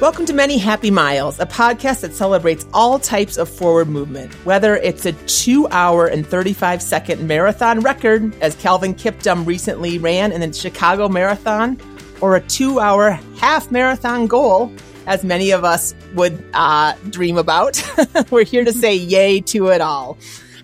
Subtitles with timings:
[0.00, 4.76] Welcome to Many Happy Miles, a podcast that celebrates all types of forward movement, whether
[4.76, 10.40] it's a two hour and 35 second marathon record, as Kelvin Kiptum recently ran in
[10.40, 11.80] the Chicago Marathon,
[12.20, 14.72] or a two hour half marathon goal,
[15.08, 17.82] as many of us would uh, dream about.
[18.30, 20.16] We're here to say yay to it all.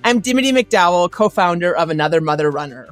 [0.04, 2.88] I'm Dimity McDowell, co founder of Another Mother Runner.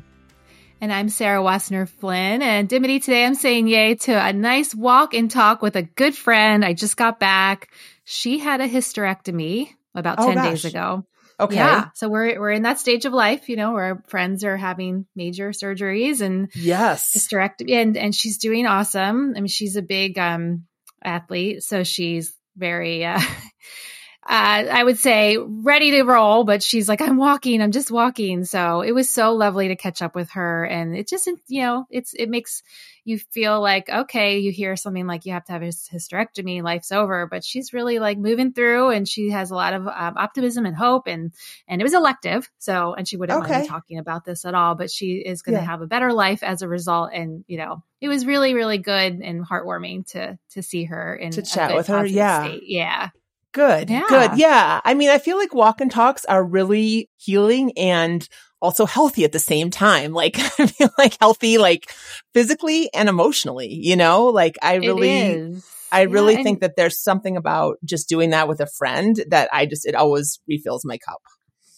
[0.83, 2.43] And I'm Sarah Wassner Flynn.
[2.43, 6.13] And Dimity, today I'm saying yay to a nice walk and talk with a good
[6.13, 6.65] friend.
[6.65, 7.71] I just got back.
[8.03, 10.49] She had a hysterectomy about oh, 10 gosh.
[10.49, 11.07] days ago.
[11.39, 11.55] Okay.
[11.55, 11.91] Yeah.
[11.95, 15.51] So we're we're in that stage of life, you know, where friends are having major
[15.51, 19.35] surgeries and yes, hysterectomy, and and she's doing awesome.
[19.37, 20.65] I mean, she's a big um
[21.03, 23.21] athlete, so she's very uh,
[24.25, 28.45] uh, I would say ready to roll, but she's like, I'm walking, I'm just walking.
[28.45, 30.65] So it was so lovely to catch up with her.
[30.65, 32.63] And it just, you know, it's, it makes
[33.05, 36.93] you feel like, okay, you hear something like you have to have a hysterectomy, life's
[36.93, 40.67] over, but she's really like moving through and she has a lot of um, optimism
[40.67, 41.09] and hope.
[41.09, 41.33] And,
[41.67, 42.49] and it was elective.
[42.59, 43.55] So, and she wouldn't okay.
[43.55, 45.69] mind talking about this at all, but she is going to yeah.
[45.69, 47.11] have a better life as a result.
[47.13, 51.33] And, you know, it was really, really good and heartwarming to, to see her and
[51.33, 52.07] to chat with her.
[52.07, 52.45] Yeah.
[52.45, 52.63] State.
[52.67, 53.09] Yeah.
[53.53, 53.91] Good.
[53.91, 54.07] Yeah.
[54.09, 54.39] Good.
[54.39, 54.81] Yeah.
[54.85, 58.27] I mean, I feel like walk and talks are really healing and
[58.61, 60.13] also healthy at the same time.
[60.23, 61.93] Like I feel like healthy, like
[62.33, 67.37] physically and emotionally, you know, like I really, I really yeah, think that there's something
[67.37, 71.21] about just doing that with a friend that I just, it always refills my cup.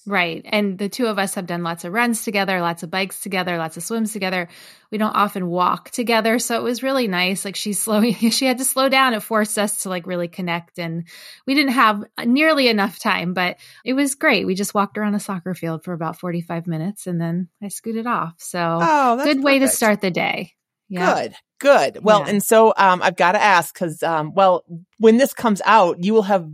[0.06, 0.44] Right.
[0.44, 3.56] And the two of us have done lots of runs together, lots of bikes together,
[3.56, 4.48] lots of swims together.
[4.90, 6.38] We don't often walk together.
[6.38, 7.44] So it was really nice.
[7.44, 9.14] Like she's slowing, she had to slow down.
[9.14, 10.78] It forced us to like really connect.
[10.78, 11.04] And
[11.46, 14.46] we didn't have nearly enough time, but it was great.
[14.46, 18.06] We just walked around a soccer field for about 45 minutes and then I scooted
[18.06, 18.34] off.
[18.38, 20.52] So oh, good way to start the day.
[20.88, 21.14] Yeah.
[21.14, 21.34] Good.
[21.60, 22.04] Good.
[22.04, 22.30] Well, yeah.
[22.30, 24.64] and so um, I've got to ask because, um, well,
[24.98, 26.46] when this comes out, you will have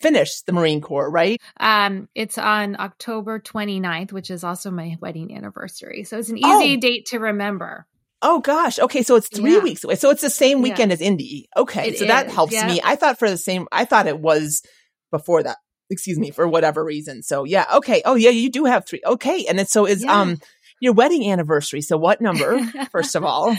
[0.00, 1.40] finish the Marine Corps, right?
[1.58, 6.04] Um, it's on October 29th, which is also my wedding anniversary.
[6.04, 6.80] So it's an easy oh.
[6.80, 7.86] date to remember.
[8.20, 8.78] Oh gosh.
[8.78, 9.02] Okay.
[9.02, 9.60] So it's three yeah.
[9.60, 9.94] weeks away.
[9.94, 10.94] So it's the same weekend yeah.
[10.94, 11.48] as Indy.
[11.56, 11.90] Okay.
[11.90, 12.08] It so is.
[12.08, 12.66] that helps yeah.
[12.66, 12.80] me.
[12.82, 14.62] I thought for the same, I thought it was
[15.10, 15.58] before that.
[15.90, 17.22] Excuse me, for whatever reason.
[17.22, 17.64] So yeah.
[17.76, 18.02] Okay.
[18.04, 19.00] Oh yeah, you do have three.
[19.06, 19.46] Okay.
[19.48, 20.38] And then so is, um,
[20.80, 21.80] your wedding anniversary.
[21.80, 22.60] So what number,
[22.92, 23.56] first of all?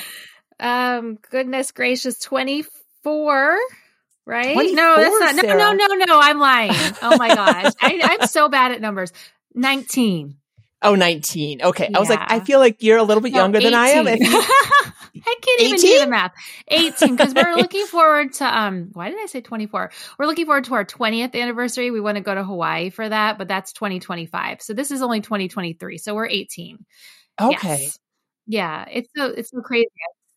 [0.59, 3.57] Um, goodness gracious, 24
[4.29, 4.55] right?
[4.55, 5.45] No, that's not.
[5.45, 6.19] No, no, no, no.
[6.19, 6.71] I'm lying.
[7.01, 7.73] Oh my gosh.
[7.81, 9.11] I, am so bad at numbers.
[9.55, 10.35] 19.
[10.81, 11.61] Oh, 19.
[11.61, 11.87] Okay.
[11.89, 11.97] Yeah.
[11.97, 13.71] I was like, I feel like you're a little bit no, younger 18.
[13.71, 14.07] than I am.
[15.25, 15.67] I can't 18?
[15.67, 16.33] even do the math.
[16.69, 19.91] 18 because we're looking forward to um why did I say 24?
[20.17, 21.91] We're looking forward to our 20th anniversary.
[21.91, 24.61] We want to go to Hawaii for that, but that's 2025.
[24.61, 25.97] So this is only 2023.
[25.97, 26.85] So we're 18.
[27.41, 27.57] Okay.
[27.81, 27.99] Yes.
[28.45, 29.87] Yeah, it's so it's so crazy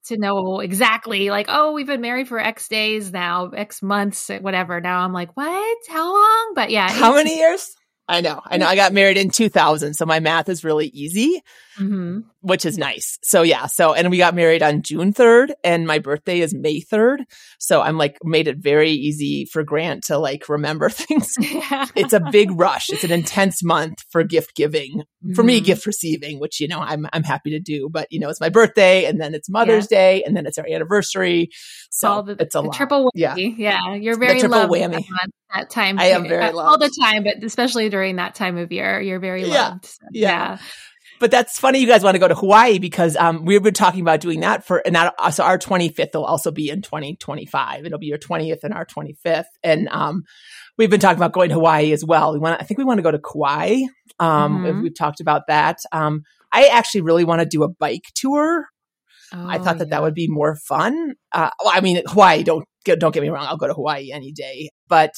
[0.07, 4.81] to know exactly like oh we've been married for x days now x months whatever.
[4.81, 5.79] Now i'm like what?
[5.89, 6.53] How long?
[6.55, 7.77] But yeah how many years
[8.09, 8.41] I know.
[8.45, 8.67] I know.
[8.67, 9.95] I got married in 2000.
[9.95, 11.41] So my math is really easy,
[11.79, 12.21] mm-hmm.
[12.41, 13.19] which is nice.
[13.23, 13.67] So yeah.
[13.67, 17.19] So, and we got married on June 3rd and my birthday is May 3rd.
[17.61, 21.35] So I'm like made it very easy for Grant to like remember things.
[21.53, 21.87] Yeah.
[21.95, 22.89] It's a big rush.
[22.91, 25.35] It's an intense month for gift giving mm-hmm.
[25.35, 25.67] for me, mm-hmm.
[25.67, 28.49] gift receiving, which, you know, I'm, I'm happy to do, but you know, it's my
[28.49, 29.99] birthday and then it's Mother's yeah.
[29.99, 31.51] Day and then it's our anniversary.
[31.91, 33.11] So the, it's a triple whammy.
[33.15, 33.37] Yeah.
[33.37, 33.95] Yeah.
[33.95, 35.05] You're very the triple whammy
[35.55, 35.99] that time.
[35.99, 36.69] I am very loved.
[36.69, 39.69] all the time, but especially during that time of year, you're very yeah.
[39.69, 39.85] loved.
[39.85, 40.29] So, yeah.
[40.29, 40.59] yeah.
[41.21, 41.79] But that's funny.
[41.79, 44.67] You guys want to go to Hawaii because um, we've been talking about doing that
[44.67, 47.85] for, and that, so our 25th will also be in 2025.
[47.85, 49.45] It'll be your 20th and our 25th.
[49.63, 50.23] And um,
[50.79, 52.33] we've been talking about going to Hawaii as well.
[52.33, 53.83] We want, I think we want to go to Kauai.
[54.19, 54.83] Um, mm-hmm.
[54.83, 55.79] We've talked about that.
[55.93, 58.67] Um, I actually really want to do a bike tour.
[59.35, 59.97] Oh, I thought that yeah.
[59.97, 61.15] that would be more fun.
[61.31, 62.43] Uh, well, I mean, Hawaii.
[62.43, 63.47] Don't don't get me wrong.
[63.47, 65.13] I'll go to Hawaii any day, but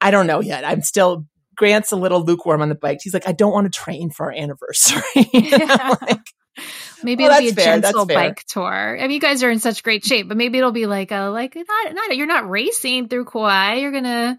[0.00, 0.64] I don't know yet.
[0.64, 1.26] I'm still
[1.60, 3.00] Grant's a little lukewarm on the bike.
[3.02, 5.02] He's like, I don't want to train for our anniversary.
[5.14, 6.26] like,
[7.04, 7.78] maybe well, it'll be a fair.
[7.78, 8.98] gentle bike tour.
[8.98, 11.24] I mean, you guys are in such great shape, but maybe it'll be like a
[11.24, 13.74] like not not you're not racing through Kauai.
[13.74, 14.38] You're gonna,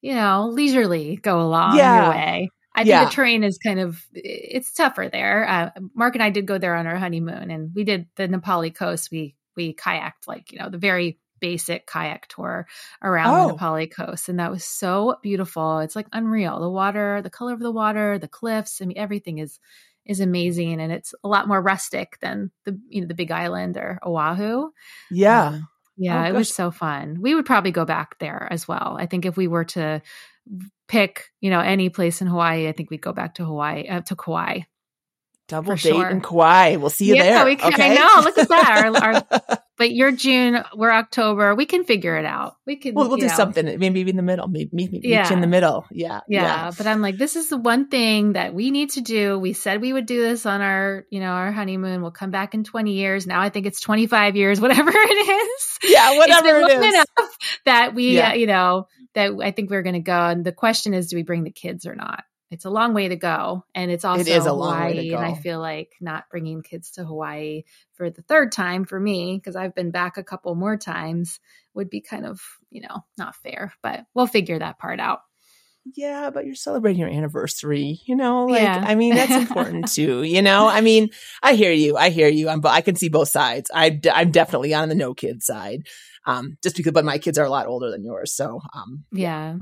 [0.00, 2.00] you know, leisurely go along yeah.
[2.00, 2.50] your way.
[2.74, 3.04] I think yeah.
[3.04, 5.46] the terrain is kind of it's tougher there.
[5.46, 8.38] Uh, Mark and I did go there on our honeymoon, and we did the Na
[8.38, 9.10] Pali coast.
[9.12, 12.66] We we kayaked like you know the very basic kayak tour
[13.02, 13.46] around oh.
[13.48, 14.30] the Na Pali coast.
[14.30, 15.80] And that was so beautiful.
[15.80, 16.58] It's like unreal.
[16.58, 19.60] The water, the color of the water, the cliffs, I mean, everything is
[20.06, 23.76] is amazing and it's a lot more rustic than the you know the big island
[23.76, 24.70] or Oahu.
[25.10, 25.48] Yeah.
[25.48, 25.68] Um,
[25.98, 27.18] yeah, oh, it was so fun.
[27.20, 28.96] We would probably go back there as well.
[28.98, 30.00] I think if we were to
[30.88, 34.00] pick, you know, any place in Hawaii, I think we'd go back to Hawaii uh,
[34.00, 34.60] to Kauai.
[35.46, 36.08] Double date sure.
[36.08, 36.76] in Kauai.
[36.76, 37.44] We'll see you yeah, there.
[37.44, 37.92] We can, okay.
[37.92, 38.24] I know.
[38.24, 38.84] Look at that.
[38.84, 41.54] Our, our but you're June, we're October.
[41.54, 42.56] We can figure it out.
[42.66, 42.94] We can.
[42.94, 43.34] We'll, we'll do know.
[43.34, 43.78] something.
[43.78, 44.46] Maybe in the middle.
[44.48, 45.32] Maybe meet Yeah.
[45.32, 45.84] in the middle.
[45.90, 46.70] Yeah, Yeah, yeah.
[46.76, 49.38] but I'm like, this is the one thing that we need to do.
[49.38, 52.02] We said we would do this on our, you know, our honeymoon.
[52.02, 53.26] We'll come back in 20 years.
[53.26, 55.78] Now I think it's 25 years, whatever it is.
[55.90, 58.30] Yeah, whatever it enough that we, Yeah.
[58.30, 60.18] uh, you know, that I think we're going to go.
[60.26, 62.24] And the question is, do we bring the kids or not?
[62.54, 65.12] It's a long way to go, and it's also is a long way to Hawaii.
[65.12, 67.64] And I feel like not bringing kids to Hawaii
[67.94, 71.40] for the third time for me because I've been back a couple more times
[71.74, 72.40] would be kind of,
[72.70, 73.72] you know, not fair.
[73.82, 75.22] But we'll figure that part out.
[75.96, 78.00] Yeah, but you're celebrating your anniversary.
[78.06, 78.84] You know, like Yeah.
[78.86, 80.22] I mean, that's important too.
[80.22, 81.10] You know, I mean,
[81.42, 81.96] I hear you.
[81.96, 82.48] I hear you.
[82.48, 83.68] I'm, I can see both sides.
[83.74, 85.88] I'm definitely on the no kids side,
[86.24, 86.92] um, just because.
[86.92, 89.56] But my kids are a lot older than yours, so um, Yeah.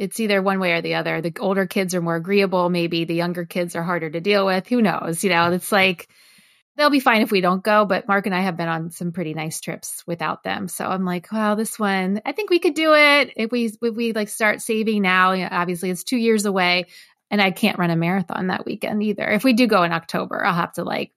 [0.00, 1.20] It's either one way or the other.
[1.20, 2.70] The older kids are more agreeable.
[2.70, 4.66] Maybe the younger kids are harder to deal with.
[4.66, 5.22] Who knows?
[5.22, 6.08] You know, it's like
[6.74, 7.84] they'll be fine if we don't go.
[7.84, 10.68] But Mark and I have been on some pretty nice trips without them.
[10.68, 13.94] So I'm like, well, this one, I think we could do it if we if
[13.94, 15.32] we like start saving now.
[15.32, 16.86] You know, obviously, it's two years away,
[17.30, 19.28] and I can't run a marathon that weekend either.
[19.28, 21.12] If we do go in October, I'll have to like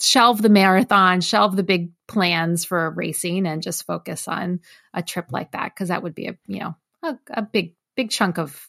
[0.00, 4.60] shelve the marathon, shelve the big plans for racing, and just focus on
[4.94, 8.10] a trip like that because that would be a you know a, a big big
[8.10, 8.66] chunk of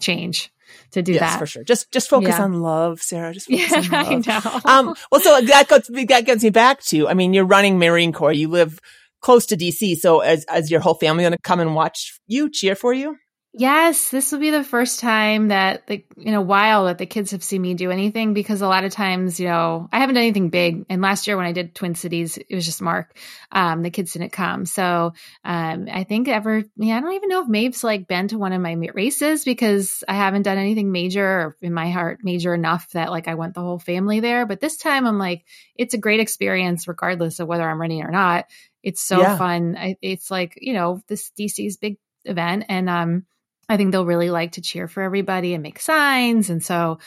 [0.00, 0.50] change
[0.92, 1.38] to do yes, that.
[1.38, 1.64] for sure.
[1.64, 2.44] Just just focus Yeah.
[2.44, 3.32] on love, Sarah.
[3.32, 4.26] Just focus Yeah, on I love.
[4.26, 4.60] know.
[4.70, 7.08] Um, well, so that gets that gets me back to.
[7.08, 8.32] I mean, you're running Marine Corps.
[8.32, 8.78] You live
[9.20, 12.50] close to DC, so as as your whole family going to come and watch you
[12.50, 13.16] cheer for you?
[13.56, 17.30] Yes, this will be the first time that the in a while that the kids
[17.30, 20.24] have seen me do anything because a lot of times, you know, I haven't done
[20.24, 20.86] anything big.
[20.88, 23.16] And last year when I did Twin Cities, it was just Mark.
[23.52, 24.66] Um, the kids didn't come.
[24.66, 25.12] So
[25.44, 28.52] um, I think ever, yeah, I don't even know if Maeve's like been to one
[28.52, 32.90] of my races because I haven't done anything major or in my heart major enough
[32.90, 34.46] that like I want the whole family there.
[34.46, 35.44] But this time I'm like,
[35.76, 38.46] it's a great experience regardless of whether I'm running or not.
[38.82, 39.38] It's so Yeah.
[39.38, 39.76] fun.
[39.78, 43.26] I, it's like, you know, this DC's big event and um
[43.68, 46.50] I think they'll really like to cheer for everybody and make signs.
[46.50, 46.98] And so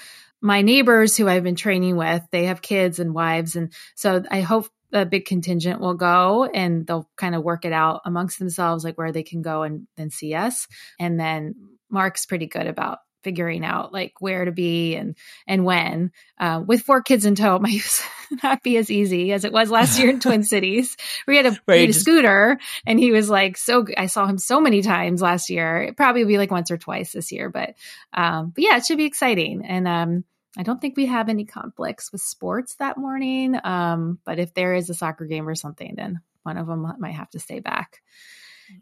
[0.41, 3.55] my neighbors who I've been training with, they have kids and wives.
[3.55, 7.73] And so I hope a big contingent will go and they'll kind of work it
[7.73, 10.67] out amongst themselves, like where they can go and then see us.
[10.99, 11.55] And then
[11.89, 15.15] Mark's pretty good about figuring out like where to be and
[15.47, 16.11] and when.
[16.39, 18.05] Uh, with four kids in tow, it might
[18.43, 20.95] not be as easy as it was last year in Twin Cities.
[21.27, 23.85] We had a, we had a just- scooter, and he was like so.
[23.97, 25.83] i saw him so many times last year.
[25.83, 27.75] It probably be like once or twice this year, but
[28.13, 29.65] um, but yeah, it should be exciting.
[29.65, 30.23] And um,
[30.57, 33.55] I don't think we have any conflicts with sports that morning.
[33.63, 37.15] Um, but if there is a soccer game or something, then one of them might
[37.15, 38.01] have to stay back.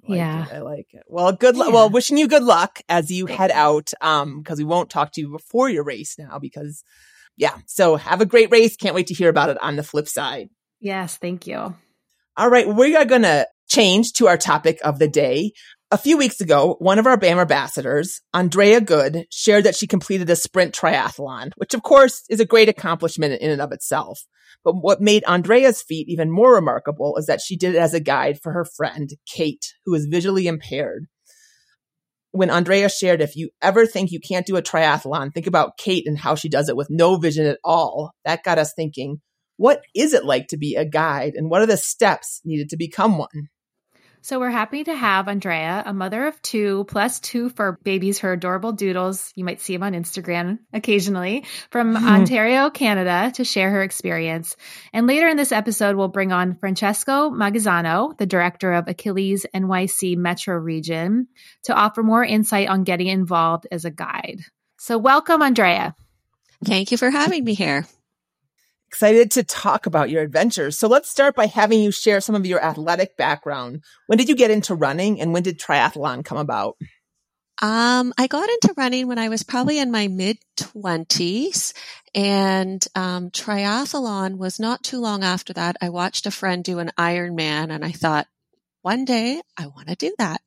[0.07, 0.45] Like Yeah.
[0.45, 0.53] it.
[0.53, 1.03] I like it.
[1.07, 1.69] Well, good luck.
[1.69, 1.73] Yeah.
[1.75, 3.91] Well, wishing you good luck as you head out.
[4.01, 6.83] Um, because we won't talk to you before your race now because
[7.37, 7.57] yeah.
[7.67, 8.75] So have a great race.
[8.75, 10.49] Can't wait to hear about it on the flip side.
[10.79, 11.75] Yes, thank you.
[12.37, 15.53] All right, we are going to change to our topic of the day.
[15.95, 20.29] A few weeks ago, one of our BAM ambassadors, Andrea Good, shared that she completed
[20.29, 24.25] a sprint triathlon, which of course is a great accomplishment in and of itself.
[24.65, 28.01] But what made Andrea's feat even more remarkable is that she did it as a
[28.01, 31.05] guide for her friend, Kate, who is visually impaired.
[32.31, 36.05] When Andrea shared, if you ever think you can't do a triathlon, think about Kate
[36.05, 38.11] and how she does it with no vision at all.
[38.25, 39.21] That got us thinking,
[39.55, 42.75] what is it like to be a guide and what are the steps needed to
[42.75, 43.47] become one?
[44.25, 48.33] So we're happy to have Andrea, a mother of two, plus two for babies, her
[48.33, 49.31] adorable doodles.
[49.35, 54.55] You might see them on Instagram occasionally from Ontario, Canada, to share her experience.
[54.93, 60.17] And later in this episode, we'll bring on Francesco Magisano, the director of Achilles NYC
[60.17, 61.27] Metro Region,
[61.65, 64.39] to offer more insight on getting involved as a guide.
[64.79, 65.93] So welcome, Andrea.
[66.63, 67.85] Thank you for having me here.
[68.87, 70.79] Excited to talk about your adventures.
[70.79, 73.83] So let's start by having you share some of your athletic background.
[74.07, 76.77] When did you get into running and when did triathlon come about?
[77.61, 81.73] Um, I got into running when I was probably in my mid twenties
[82.13, 85.77] and, um, triathlon was not too long after that.
[85.81, 88.27] I watched a friend do an Ironman and I thought
[88.81, 90.41] one day I want to do that.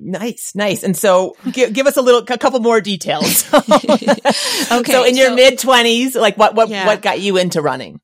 [0.00, 0.82] Nice, nice.
[0.84, 3.44] And so give, give us a little, a couple more details.
[4.70, 6.86] Okay, So in your so- mid twenties, like what, what, Yeah.
[6.86, 8.00] what got you into running?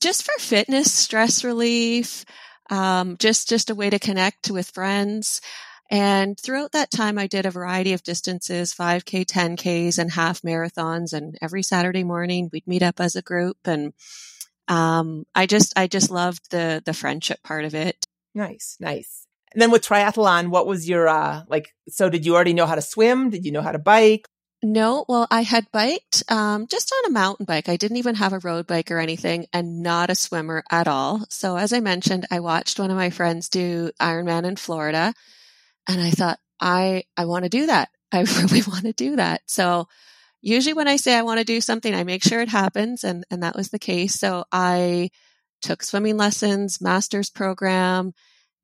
[0.00, 2.24] just for fitness, stress relief,
[2.70, 5.40] um, just just a way to connect with friends.
[5.90, 11.12] And throughout that time, I did a variety of distances: 5K, 10Ks, and half marathons.
[11.12, 13.92] And every Saturday morning, we'd meet up as a group, and
[14.68, 18.04] um, I just I just loved the the friendship part of it.
[18.34, 19.26] Nice, nice.
[19.52, 22.74] And then with triathlon, what was your, uh, like, so did you already know how
[22.74, 23.30] to swim?
[23.30, 24.26] Did you know how to bike?
[24.64, 27.68] No, well, I had biked um, just on a mountain bike.
[27.68, 31.26] I didn't even have a road bike or anything, and not a swimmer at all.
[31.30, 35.14] So, as I mentioned, I watched one of my friends do Ironman in Florida,
[35.88, 37.88] and I thought, I I want to do that.
[38.12, 39.42] I really want to do that.
[39.46, 39.88] So,
[40.40, 43.24] usually when I say I want to do something, I make sure it happens, and
[43.32, 44.14] and that was the case.
[44.14, 45.10] So, I
[45.60, 48.12] took swimming lessons, master's program,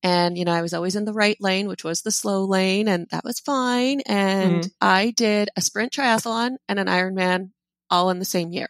[0.03, 2.89] and, you know, I was always in the right lane, which was the slow lane,
[2.89, 4.01] and that was fine.
[4.07, 4.69] And mm-hmm.
[4.81, 7.51] I did a sprint triathlon and an Ironman
[7.91, 8.69] all in the same year.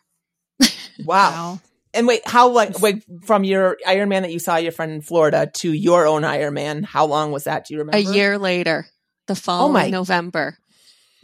[0.60, 0.68] wow.
[1.06, 1.60] wow.
[1.94, 5.50] And wait, how like wait from your Ironman that you saw your friend in Florida
[5.54, 6.84] to your own Ironman?
[6.84, 7.66] How long was that?
[7.66, 7.96] Do you remember?
[7.96, 8.86] A year later,
[9.26, 9.88] the fall oh my.
[9.88, 10.58] November.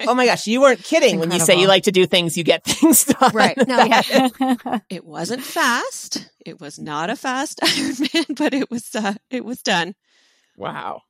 [0.01, 2.45] Oh my gosh, you weren't kidding when you say you like to do things, you
[2.45, 3.33] get things done.
[3.33, 3.57] Right.
[3.67, 4.79] No, yeah.
[4.91, 6.29] it wasn't fast.
[6.45, 9.95] It was not a fast Ironman, but it was uh, it was done.
[10.57, 11.03] Wow.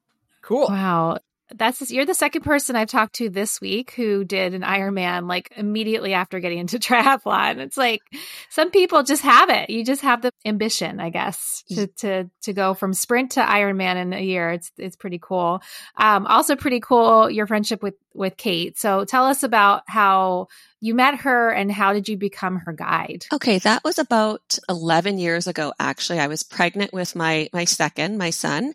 [0.43, 0.67] Cool.
[0.69, 1.19] Wow
[1.51, 5.53] that's you're the second person I've talked to this week who did an Ironman like
[5.57, 7.59] immediately after getting into triathlon.
[7.59, 8.01] It's like
[8.49, 9.69] some people just have it.
[9.69, 13.97] You just have the ambition, I guess, to to to go from sprint to Ironman
[13.97, 14.51] in a year.
[14.51, 15.61] It's it's pretty cool.
[15.97, 18.79] Um, also pretty cool your friendship with with Kate.
[18.79, 20.49] So tell us about how
[20.81, 23.27] you met her and how did you become her guide?
[23.33, 26.21] Okay, that was about 11 years ago actually.
[26.21, 28.73] I was pregnant with my my second, my son,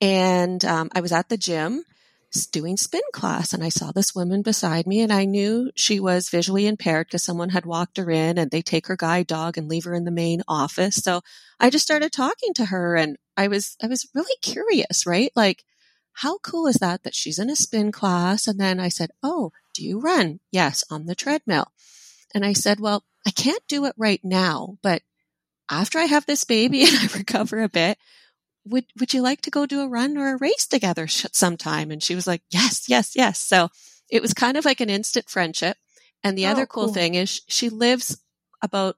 [0.00, 1.84] and um, I was at the gym
[2.34, 6.28] doing spin class and I saw this woman beside me and I knew she was
[6.28, 9.68] visually impaired because someone had walked her in and they take her guide dog and
[9.68, 10.96] leave her in the main office.
[10.96, 11.22] So
[11.60, 15.30] I just started talking to her and I was, I was really curious, right?
[15.34, 15.64] Like,
[16.14, 18.46] how cool is that that she's in a spin class?
[18.46, 20.40] And then I said, Oh, do you run?
[20.52, 21.72] Yes, on the treadmill.
[22.34, 25.02] And I said, Well, I can't do it right now, but
[25.70, 27.98] after I have this baby and I recover a bit,
[28.66, 31.90] would would you like to go do a run or a race together sometime?
[31.90, 33.40] And she was like yes yes yes.
[33.40, 33.68] So
[34.10, 35.76] it was kind of like an instant friendship.
[36.22, 36.94] And the oh, other cool, cool.
[36.94, 38.18] thing is she lives
[38.62, 38.96] about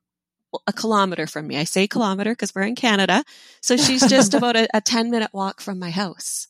[0.66, 1.58] a kilometer from me.
[1.58, 3.24] I say kilometer because we're in canada.
[3.60, 6.48] So she's just about a, a 10 minute walk from my house.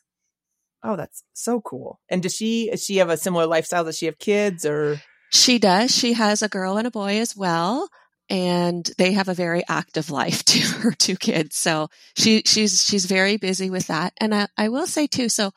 [0.82, 2.00] Oh that's so cool.
[2.08, 3.84] And does she does she have a similar lifestyle?
[3.84, 5.00] Does she have kids or?
[5.32, 5.94] She does.
[5.94, 7.88] She has a girl and a boy as well
[8.28, 11.56] and they have a very active life to her two kids.
[11.56, 14.12] So she, she's, she's very busy with that.
[14.18, 15.52] And I, I will say too, so,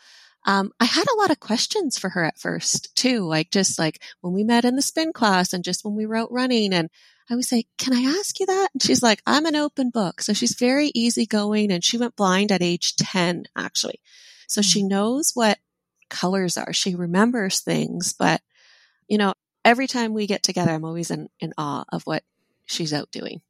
[0.45, 4.01] um, I had a lot of questions for her at first too, like just like
[4.21, 6.89] when we met in the spin class and just when we were out running and
[7.29, 8.69] I was like, can I ask you that?
[8.73, 10.21] And she's like, I'm an open book.
[10.21, 13.99] So she's very easygoing and she went blind at age 10 actually.
[14.47, 14.67] So mm-hmm.
[14.67, 14.88] she hmm.
[14.88, 15.59] knows what
[16.09, 16.73] colors are.
[16.73, 18.41] She remembers things, but
[19.07, 19.33] you know,
[19.63, 22.23] every time we get together, I'm always in, in awe of what
[22.69, 23.41] she's out doing.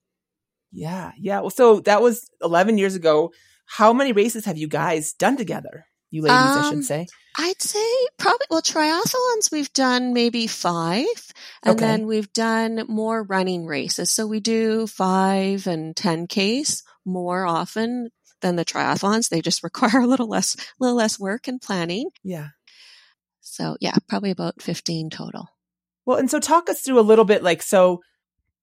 [0.71, 1.39] Yeah, yeah.
[1.41, 3.31] Well, so that was 11 years ago.
[3.65, 5.85] How many races have you guys done together?
[6.11, 7.07] You ladies, um, I should um, say.
[7.37, 11.05] I'd say probably, well, triathlons we've done maybe five,
[11.63, 11.85] and okay.
[11.85, 14.09] then we've done more running races.
[14.09, 18.09] So we do five and 10 Ks more often
[18.41, 19.29] than the triathlons.
[19.29, 22.09] They just require a little less, a little less work and planning.
[22.23, 22.49] Yeah.
[23.41, 25.47] So yeah, probably about 15 total.
[26.05, 28.01] Well, and so talk us through a little bit like, so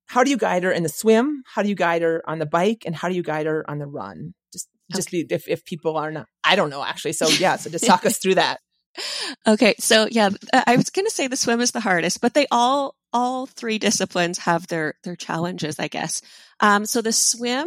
[0.06, 1.42] how do you guide her in the swim?
[1.46, 2.84] How do you guide her on the bike?
[2.86, 4.34] And how do you guide her on the run?
[4.52, 5.24] Just, just okay.
[5.24, 7.12] be, if, if people are not, I don't know actually.
[7.12, 8.60] So yeah, so just talk us through that.
[9.46, 9.74] Okay.
[9.78, 12.94] So yeah, I was going to say the swim is the hardest, but they all,
[13.12, 16.22] all three disciplines have their, their challenges, I guess.
[16.60, 17.66] Um, so the swim,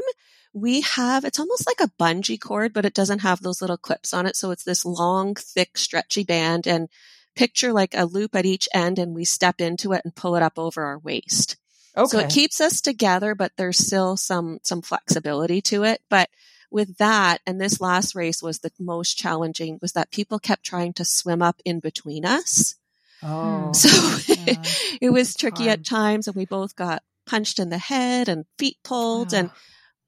[0.54, 4.14] we have, it's almost like a bungee cord, but it doesn't have those little clips
[4.14, 4.36] on it.
[4.36, 6.90] So it's this long, thick, stretchy band and
[7.36, 10.44] picture like a loop at each end and we step into it and pull it
[10.44, 11.58] up over our waist.
[12.00, 12.10] Okay.
[12.10, 16.02] So it keeps us together, but there's still some, some flexibility to it.
[16.10, 16.30] But
[16.72, 20.94] with that, and this last race was the most challenging, was that people kept trying
[20.94, 22.76] to swim up in between us.
[23.22, 24.56] Oh, so yeah.
[25.02, 25.80] it was tricky Hard.
[25.80, 29.52] at times and we both got punched in the head and feet pulled and,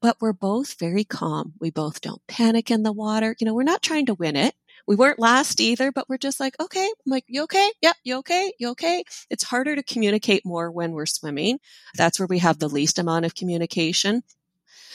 [0.00, 1.52] but we're both very calm.
[1.60, 3.36] We both don't panic in the water.
[3.38, 4.54] You know, we're not trying to win it
[4.86, 7.70] we weren't last either, but we're just like, okay, I'm like, you okay?
[7.82, 7.96] Yep.
[8.04, 8.52] You okay?
[8.58, 9.04] You okay?
[9.30, 11.58] It's harder to communicate more when we're swimming.
[11.96, 14.22] That's where we have the least amount of communication.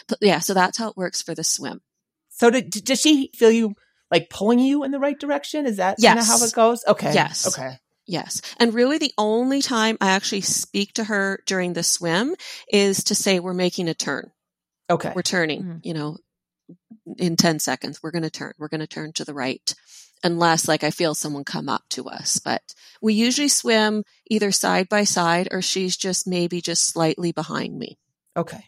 [0.08, 1.82] But yeah, so that's how it works for the swim.
[2.30, 3.76] So did, does she feel you
[4.12, 5.66] like pulling you in the right direction?
[5.66, 6.12] Is that yes.
[6.12, 6.84] kind of how it goes?
[6.88, 7.14] Okay.
[7.14, 7.48] Yes.
[7.48, 7.78] Okay.
[8.06, 8.42] Yes.
[8.58, 12.36] And really the only time I actually speak to her during the swim
[12.72, 14.32] is to say we're making a turn.
[14.90, 15.12] Okay.
[15.14, 15.78] We're turning, mm-hmm.
[15.84, 16.18] you know,
[17.18, 19.74] in 10 seconds, we're going to turn, we're going to turn to the right.
[20.24, 22.74] Unless like I feel someone come up to us, but
[23.04, 28.00] we usually swim either side by side or she's just maybe just slightly behind me.
[28.36, 28.66] Okay.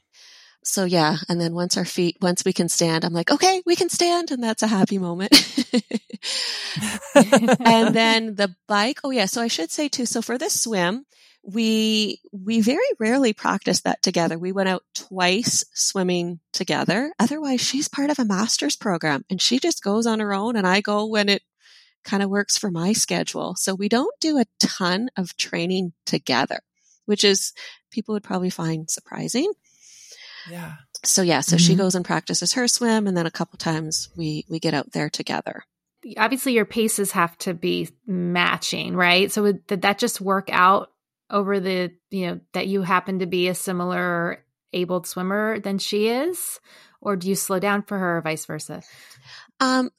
[0.63, 3.75] So yeah, and then once our feet, once we can stand, I'm like, okay, we
[3.75, 5.31] can stand, and that's a happy moment.
[7.15, 9.00] and then the bike.
[9.03, 10.05] Oh yeah, so I should say too.
[10.05, 11.05] So for this swim,
[11.43, 14.38] we we very rarely practice that together.
[14.38, 17.13] We went out twice swimming together.
[17.19, 20.67] Otherwise, she's part of a master's program and she just goes on her own and
[20.67, 21.41] I go when it
[22.03, 23.55] kind of works for my schedule.
[23.55, 26.60] So we don't do a ton of training together,
[27.05, 27.53] which is
[27.91, 29.51] people would probably find surprising.
[30.50, 30.75] Yeah.
[31.03, 31.65] So yeah, so mm-hmm.
[31.65, 34.91] she goes and practices her swim and then a couple times we we get out
[34.91, 35.63] there together
[36.17, 39.31] obviously your paces have to be matching, right?
[39.31, 40.91] So did that just work out
[41.29, 44.43] over the, you know, that you happen to be a similar
[44.74, 46.59] abled swimmer than she is?
[47.01, 48.81] Or do you slow down for her or vice versa?
[49.59, 49.89] Um,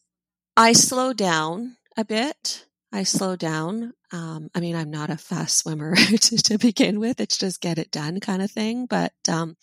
[0.56, 2.66] I slow down a bit.
[2.92, 3.94] I slow down.
[4.12, 7.20] Um, I mean, I'm not a fast swimmer to, to, begin with.
[7.20, 8.87] It's just get it done kind of thing.
[8.87, 9.56] But, um,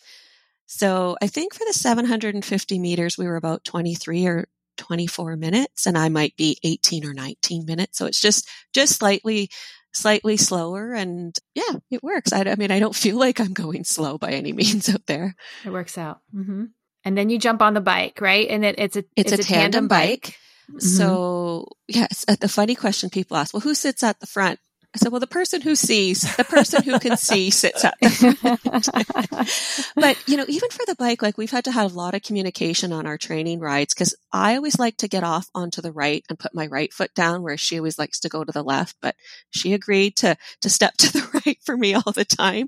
[0.65, 4.47] so I think for the 750 meters, we were about 23 or
[4.77, 7.97] 24 minutes and I might be 18 or 19 minutes.
[7.97, 9.49] So it's just, just slightly
[9.97, 13.83] slightly slower and yeah it works I, I, mean i don't feel like i'm going
[13.83, 15.35] slow by any means out there
[15.65, 16.65] it works out mm-hmm.
[17.03, 19.35] and then you jump on the bike right and it, it's a it's, it's a,
[19.35, 20.35] a, tandem, tandem bike, bike.
[20.69, 20.79] Mm-hmm.
[20.79, 24.59] so yes yeah, the funny question people ask well who sits at the front
[24.97, 27.93] I said, well, the person who sees, the person who can see sits up.
[29.95, 32.23] but, you know, even for the bike, like we've had to have a lot of
[32.23, 36.25] communication on our training rides because I always like to get off onto the right
[36.29, 38.95] and put my right foot down where she always likes to go to the left,
[38.99, 39.15] but
[39.51, 42.67] she agreed to, to step to the right for me all the time.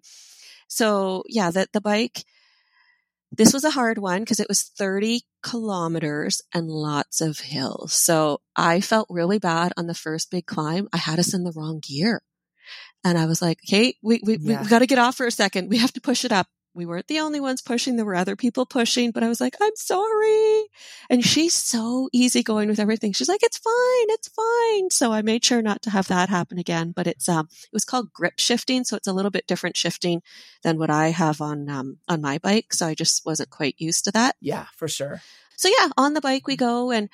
[0.68, 2.26] So yeah, the, the bike,
[3.32, 7.94] this was a hard one because it was 30 kilometers and lots of hills.
[7.94, 10.88] So I felt really bad on the first big climb.
[10.92, 12.22] I had us in the wrong gear.
[13.04, 14.60] And I was like, okay, we, we, yeah.
[14.60, 15.70] we've got to get off for a second.
[15.70, 17.96] We have to push it up we weren't the only ones pushing.
[17.96, 20.66] There were other people pushing, but I was like, I'm sorry.
[21.10, 23.12] And she's so easygoing with everything.
[23.12, 24.16] She's like, it's fine.
[24.16, 24.90] It's fine.
[24.90, 27.86] So I made sure not to have that happen again, but it's, um, it was
[27.86, 28.84] called grip shifting.
[28.84, 30.22] So it's a little bit different shifting
[30.64, 32.74] than what I have on, um, on my bike.
[32.74, 34.36] So I just wasn't quite used to that.
[34.40, 35.22] Yeah, for sure.
[35.58, 36.92] So yeah, on the bike we go.
[36.92, 37.10] And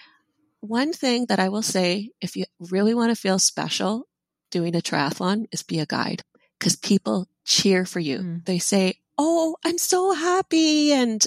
[0.60, 4.08] one thing that I will say, if you really want to feel special
[4.52, 6.24] doing a triathlon is be a guide
[6.60, 8.20] because people cheer for you.
[8.20, 8.46] Mm.
[8.46, 10.92] They say, oh, I'm so happy.
[10.92, 11.26] And,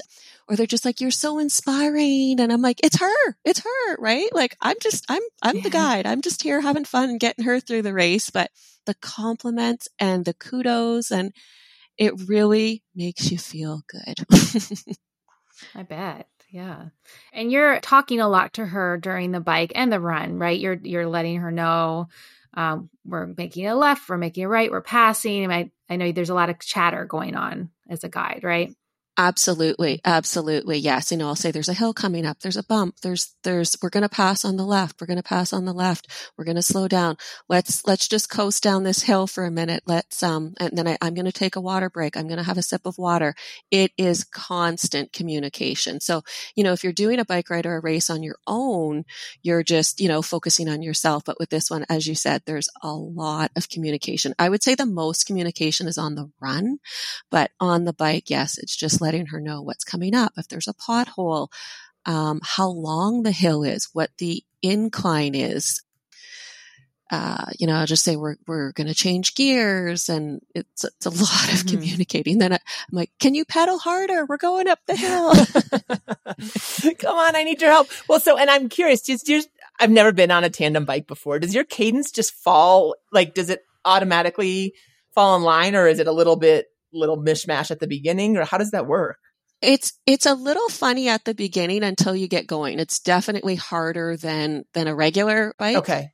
[0.48, 2.40] or they're just like, you're so inspiring.
[2.40, 4.28] And I'm like, it's her, it's her, right?
[4.32, 5.62] Like, I'm just, I'm, I'm yeah.
[5.62, 6.06] the guide.
[6.06, 8.30] I'm just here having fun and getting her through the race.
[8.30, 8.50] But
[8.86, 11.32] the compliments and the kudos and
[11.98, 14.24] it really makes you feel good.
[15.74, 16.28] I bet.
[16.50, 16.86] Yeah.
[17.32, 20.58] And you're talking a lot to her during the bike and the run, right?
[20.58, 22.08] You're you're letting her know
[22.54, 25.50] um, we're making a left, we're making a right, we're passing.
[25.50, 28.74] I, I know there's a lot of chatter going on as a guide, right?
[29.20, 30.00] Absolutely.
[30.04, 30.78] Absolutely.
[30.78, 31.10] Yes.
[31.10, 32.38] You know, I'll say there's a hill coming up.
[32.38, 33.00] There's a bump.
[33.02, 35.00] There's, there's, we're going to pass on the left.
[35.00, 36.06] We're going to pass on the left.
[36.36, 37.16] We're going to slow down.
[37.48, 39.82] Let's, let's just coast down this hill for a minute.
[39.86, 42.16] Let's, um, and then I, I'm going to take a water break.
[42.16, 43.34] I'm going to have a sip of water.
[43.72, 45.98] It is constant communication.
[45.98, 46.22] So,
[46.54, 49.04] you know, if you're doing a bike ride or a race on your own,
[49.42, 51.24] you're just, you know, focusing on yourself.
[51.24, 54.32] But with this one, as you said, there's a lot of communication.
[54.38, 56.78] I would say the most communication is on the run,
[57.32, 60.68] but on the bike, yes, it's just letting her know what's coming up, if there's
[60.68, 61.48] a pothole,
[62.04, 65.82] um, how long the hill is, what the incline is.
[67.10, 71.06] Uh, you know, I'll just say we're we're going to change gears, and it's it's
[71.06, 71.76] a lot of mm-hmm.
[71.78, 72.36] communicating.
[72.36, 72.60] Then I, am
[72.92, 74.26] like, "Can you pedal harder?
[74.26, 75.32] We're going up the hill."
[76.98, 77.88] Come on, I need your help.
[78.10, 79.00] Well, so and I'm curious.
[79.00, 79.48] Just, just
[79.80, 81.38] I've never been on a tandem bike before.
[81.38, 82.94] Does your cadence just fall?
[83.10, 84.74] Like, does it automatically
[85.14, 88.44] fall in line, or is it a little bit little mishmash at the beginning or
[88.44, 89.18] how does that work?
[89.60, 92.78] It's it's a little funny at the beginning until you get going.
[92.78, 95.76] It's definitely harder than than a regular bike.
[95.78, 96.10] Okay.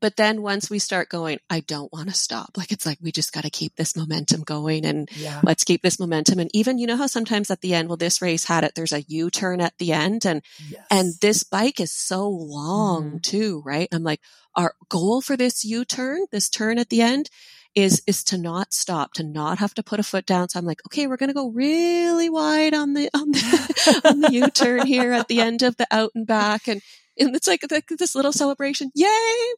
[0.00, 2.50] But then once we start going, I don't want to stop.
[2.56, 5.40] Like it's like we just got to keep this momentum going and yeah.
[5.42, 6.38] let's keep this momentum.
[6.38, 8.74] And even you know how sometimes at the end, well, this race had it.
[8.74, 10.86] There's a U turn at the end, and yes.
[10.90, 13.22] and this bike is so long mm.
[13.22, 13.88] too, right?
[13.92, 14.20] I'm like,
[14.54, 17.28] our goal for this U turn, this turn at the end,
[17.74, 20.48] is is to not stop, to not have to put a foot down.
[20.48, 24.20] So I'm like, okay, we're going to go really wide on the on the, on
[24.20, 26.80] the U-turn here at the end of the out and back, and
[27.18, 27.62] and it's like
[27.98, 28.90] this little celebration.
[28.94, 29.06] Yay,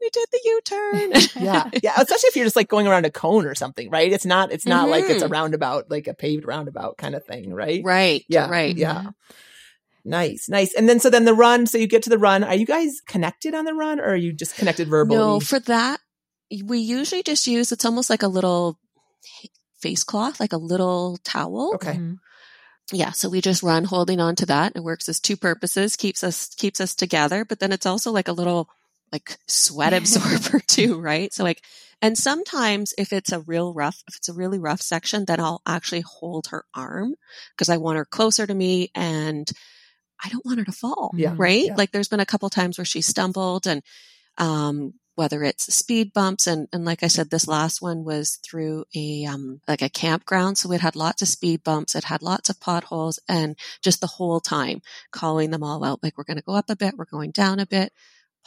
[0.00, 1.12] we did the U-turn.
[1.44, 1.70] yeah.
[1.82, 1.94] Yeah.
[1.96, 4.10] Especially if you're just like going around a cone or something, right?
[4.10, 4.90] It's not, it's not mm-hmm.
[4.90, 5.32] like it's a mm-hmm.
[5.32, 7.82] roundabout, like a paved roundabout kind of thing, right?
[7.84, 8.24] Right.
[8.28, 8.48] Yeah.
[8.48, 8.76] Right.
[8.76, 8.94] Yeah.
[8.94, 9.08] Mm-hmm.
[10.06, 10.48] Nice.
[10.48, 10.74] Nice.
[10.74, 12.42] And then, so then the run, so you get to the run.
[12.42, 15.18] Are you guys connected on the run or are you just connected verbally?
[15.18, 16.00] No, for that,
[16.64, 18.78] we usually just use it's almost like a little
[19.80, 21.72] face cloth, like a little towel.
[21.74, 21.92] Okay.
[21.92, 22.14] Mm-hmm.
[22.92, 24.72] yeah, so we just run holding on to that.
[24.74, 28.28] It works as two purposes, keeps us keeps us together, but then it's also like
[28.28, 28.68] a little
[29.12, 31.32] like sweat absorber too, right?
[31.32, 31.62] So like
[32.02, 35.62] and sometimes if it's a real rough if it's a really rough section, then I'll
[35.66, 37.14] actually hold her arm
[37.56, 39.50] because I want her closer to me and
[40.22, 41.34] I don't want her to fall, Yeah.
[41.36, 41.64] right?
[41.66, 41.74] Yeah.
[41.76, 43.82] Like there's been a couple times where she stumbled and
[44.38, 48.86] um whether it's speed bumps and, and like I said, this last one was through
[48.96, 50.56] a um, like a campground.
[50.56, 54.06] So it had lots of speed bumps, it had lots of potholes, and just the
[54.06, 54.80] whole time
[55.10, 57.66] calling them all out, like we're gonna go up a bit, we're going down a
[57.66, 57.92] bit,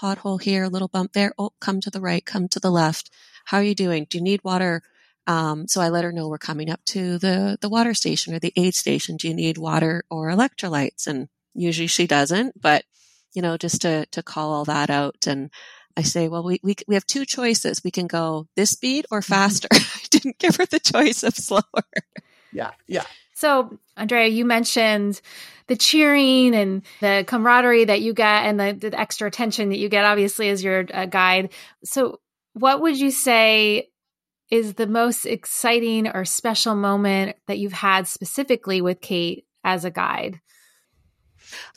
[0.02, 3.12] pothole here, little bump there, oh, come to the right, come to the left.
[3.46, 4.08] How are you doing?
[4.10, 4.82] Do you need water?
[5.28, 8.40] Um, so I let her know we're coming up to the the water station or
[8.40, 9.18] the aid station.
[9.18, 11.06] Do you need water or electrolytes?
[11.06, 12.84] And usually she doesn't, but
[13.36, 15.52] you know, just to to call all that out and
[15.96, 17.84] I say, well, we, we, we have two choices.
[17.84, 19.68] We can go this speed or faster.
[19.72, 21.62] I didn't give her the choice of slower.
[22.52, 22.72] Yeah.
[22.88, 23.06] Yeah.
[23.36, 25.20] So, Andrea, you mentioned
[25.68, 29.90] the cheering and the camaraderie that you get and the, the extra attention that you
[29.90, 31.52] get, obviously, as your uh, guide.
[31.84, 32.20] So,
[32.54, 33.90] what would you say
[34.52, 39.92] is the most exciting or special moment that you've had specifically with Kate as a
[39.92, 40.40] guide?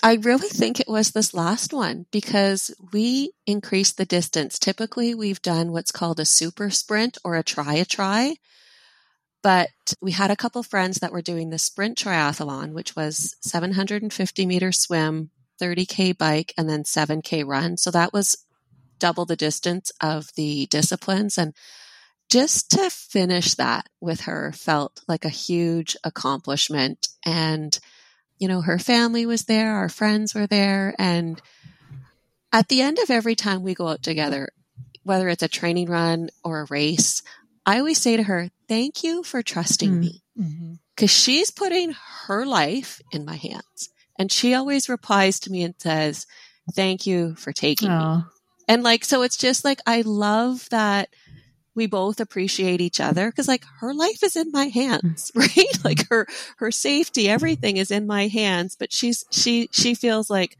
[0.03, 4.59] I really think it was this last one because we increased the distance.
[4.59, 8.37] Typically, we've done what's called a super sprint or a try a tri.
[9.43, 9.69] But
[10.01, 14.73] we had a couple friends that were doing the sprint triathlon, which was 750 meter
[14.73, 17.77] swim, 30K bike, and then 7K run.
[17.77, 18.37] So that was
[18.99, 21.39] double the distance of the disciplines.
[21.39, 21.55] And
[22.29, 27.09] just to finish that with her felt like a huge accomplishment.
[27.25, 27.79] And
[28.39, 30.95] you know, her family was there, our friends were there.
[30.99, 31.41] And
[32.53, 34.49] at the end of every time we go out together,
[35.03, 37.23] whether it's a training run or a race,
[37.65, 40.01] I always say to her, thank you for trusting Mm.
[40.01, 40.75] me Mm-hmm.
[40.95, 41.95] because she's putting
[42.27, 43.89] her life in my hands.
[44.19, 46.27] And she always replies to me and says,
[46.75, 48.23] thank you for taking me.
[48.69, 51.09] And like, so it's just like, I love that
[51.77, 55.85] we both appreciate each other because like her life is in my hands, right?
[55.85, 60.57] Like her, her safety, everything is in my hands, but she's, she, she feels like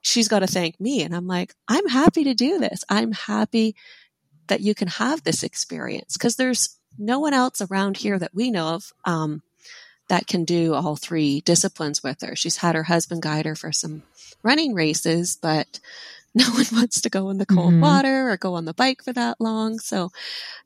[0.00, 1.02] she's got to thank me.
[1.02, 2.84] And I'm like, I'm happy to do this.
[2.88, 3.74] I'm happy
[4.46, 8.50] that you can have this experience because there's no one else around here that we
[8.50, 9.42] know of, um,
[10.08, 12.36] that can do all three disciplines with her.
[12.36, 14.02] She's had her husband guide her for some
[14.42, 15.80] running races, but
[16.46, 17.80] no one wants to go in the cold Mhm.
[17.80, 19.78] water or go on the bike for that long.
[19.78, 20.10] So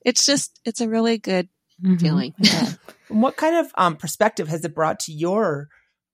[0.04, 1.48] it's just, it's a really good
[1.82, 2.00] Mhm.
[2.00, 2.34] feeling.
[2.38, 2.72] Yeah.
[3.08, 5.68] What kind of um, perspective has it brought to your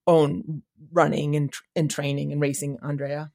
[0.06, 0.62] own
[0.92, 3.32] running and, and training and racing, Andrea?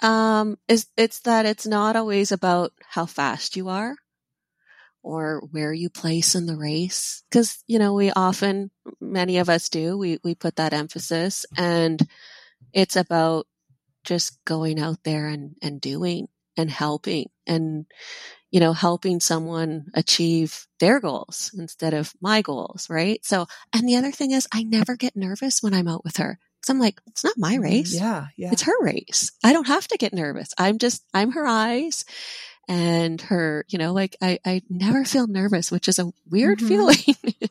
[0.00, 3.96] Um, is it's that it's not always about how fast you are
[5.02, 7.22] or where you place in the race.
[7.32, 12.06] Cause, you know, we often, many of us do, we, we put that emphasis and
[12.72, 13.46] it's about
[14.08, 17.86] just going out there and, and doing and helping and,
[18.50, 22.88] you know, helping someone achieve their goals instead of my goals.
[22.90, 23.24] Right.
[23.24, 26.38] So, and the other thing is I never get nervous when I'm out with her.
[26.64, 27.94] Cause I'm like, it's not my race.
[27.94, 28.26] Yeah.
[28.36, 28.50] Yeah.
[28.50, 29.30] It's her race.
[29.44, 30.48] I don't have to get nervous.
[30.58, 32.04] I'm just, I'm her eyes
[32.66, 36.68] and her, you know, like I, I never feel nervous, which is a weird Mhm.
[36.68, 37.16] feeling.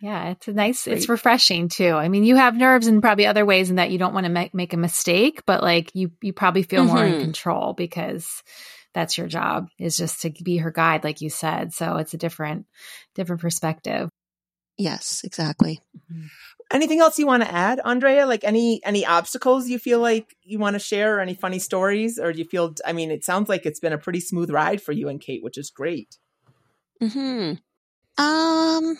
[0.00, 1.90] Yeah, it's a nice, it's refreshing too.
[1.90, 4.32] I mean, you have nerves in probably other ways in that you don't want to
[4.32, 7.20] make, make a mistake, but like you, you probably feel more in Mhm.
[7.20, 8.42] control because
[8.94, 11.72] that's your job is just to be her guide, like you said.
[11.72, 12.66] So it's a different,
[13.14, 14.08] different perspective.
[14.76, 15.80] yes, exactly.
[16.70, 18.26] Anything else you want to add, Andrea?
[18.26, 22.18] Like any any obstacles you feel like you want to share, or any funny stories,
[22.18, 22.74] or do you feel?
[22.86, 25.42] I mean, it sounds like it's been a pretty smooth ride for you and Kate,
[25.42, 26.18] which is great.
[27.00, 27.54] Hmm.
[28.18, 28.98] Um,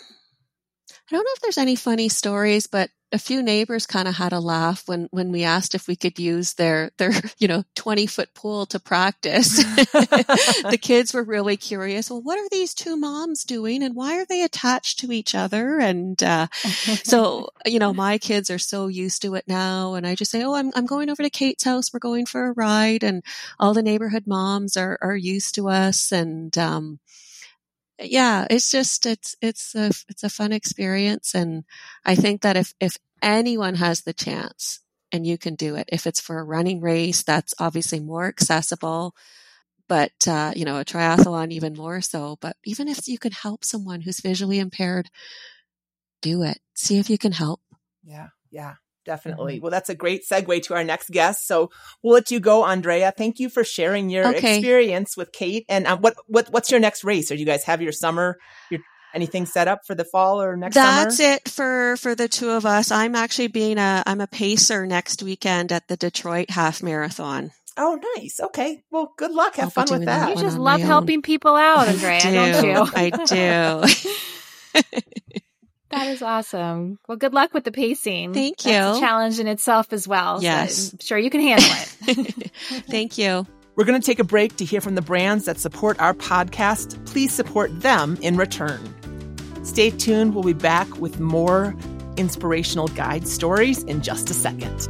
[1.10, 4.34] I don't know if there's any funny stories, but a few neighbors kind of had
[4.34, 8.06] a laugh when when we asked if we could use their their you know 20
[8.06, 9.56] foot pool to practice.
[9.92, 12.10] the kids were really curious.
[12.10, 15.78] Well, what are these two moms doing, and why are they attached to each other?
[15.78, 20.14] And uh, so you know my kids are so used to it now and i
[20.14, 23.02] just say oh i'm, I'm going over to kate's house we're going for a ride
[23.02, 23.22] and
[23.58, 26.98] all the neighborhood moms are, are used to us and um,
[28.00, 31.64] yeah it's just it's it's a it's a fun experience and
[32.04, 34.80] i think that if if anyone has the chance
[35.10, 39.14] and you can do it if it's for a running race that's obviously more accessible
[39.88, 43.64] but uh, you know a triathlon even more so but even if you can help
[43.64, 45.10] someone who's visually impaired
[46.20, 46.58] do it.
[46.74, 47.60] See if you can help.
[48.02, 48.74] Yeah, yeah,
[49.08, 49.58] definitely.
[49.58, 51.46] Well, that's a great segue to our next guest.
[51.48, 51.70] So
[52.02, 53.12] we'll let you go, Andrea.
[53.16, 54.58] Thank you for sharing your Okay.
[54.58, 55.64] experience with Kate.
[55.68, 57.30] And um, what what what's your next race?
[57.30, 58.36] Or do you guys have your summer?
[58.70, 58.80] Your
[59.14, 61.32] Anything set up for the fall or next That's summer?
[61.34, 62.90] it for for the two of us.
[62.92, 67.50] I'm actually being a I'm a pacer next weekend at the Detroit Half Marathon.
[67.78, 68.38] Oh, nice.
[68.38, 68.82] Okay.
[68.90, 69.54] Well, good luck.
[69.56, 70.26] Have I'll fun with that.
[70.26, 72.90] that You just love helping people out, Andrea, don't you?
[72.94, 73.10] I
[74.74, 74.82] do.
[75.90, 76.98] That is awesome.
[77.08, 78.34] Well, good luck with the pacing.
[78.34, 78.98] Thank That's you.
[78.98, 80.42] a challenge in itself as well.
[80.42, 80.92] Yes.
[80.92, 81.70] I'm sure you can handle
[82.02, 82.50] it.
[82.90, 83.46] Thank you.
[83.74, 87.04] We're going to take a break to hear from the brands that support our podcast.
[87.06, 88.80] Please support them in return.
[89.64, 90.34] Stay tuned.
[90.34, 91.76] We'll be back with more
[92.16, 94.88] inspirational guide stories in just a second.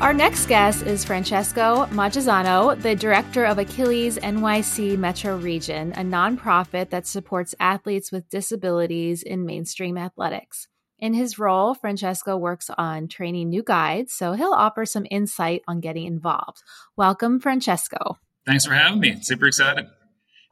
[0.00, 6.90] Our next guest is Francesco Magisano, the director of Achilles NYC Metro Region, a nonprofit
[6.90, 10.68] that supports athletes with disabilities in mainstream athletics.
[11.00, 15.80] In his role, Francesco works on training new guides, so he'll offer some insight on
[15.80, 16.62] getting involved.
[16.96, 18.18] Welcome, Francesco.
[18.46, 19.18] Thanks for having me.
[19.22, 19.88] Super excited.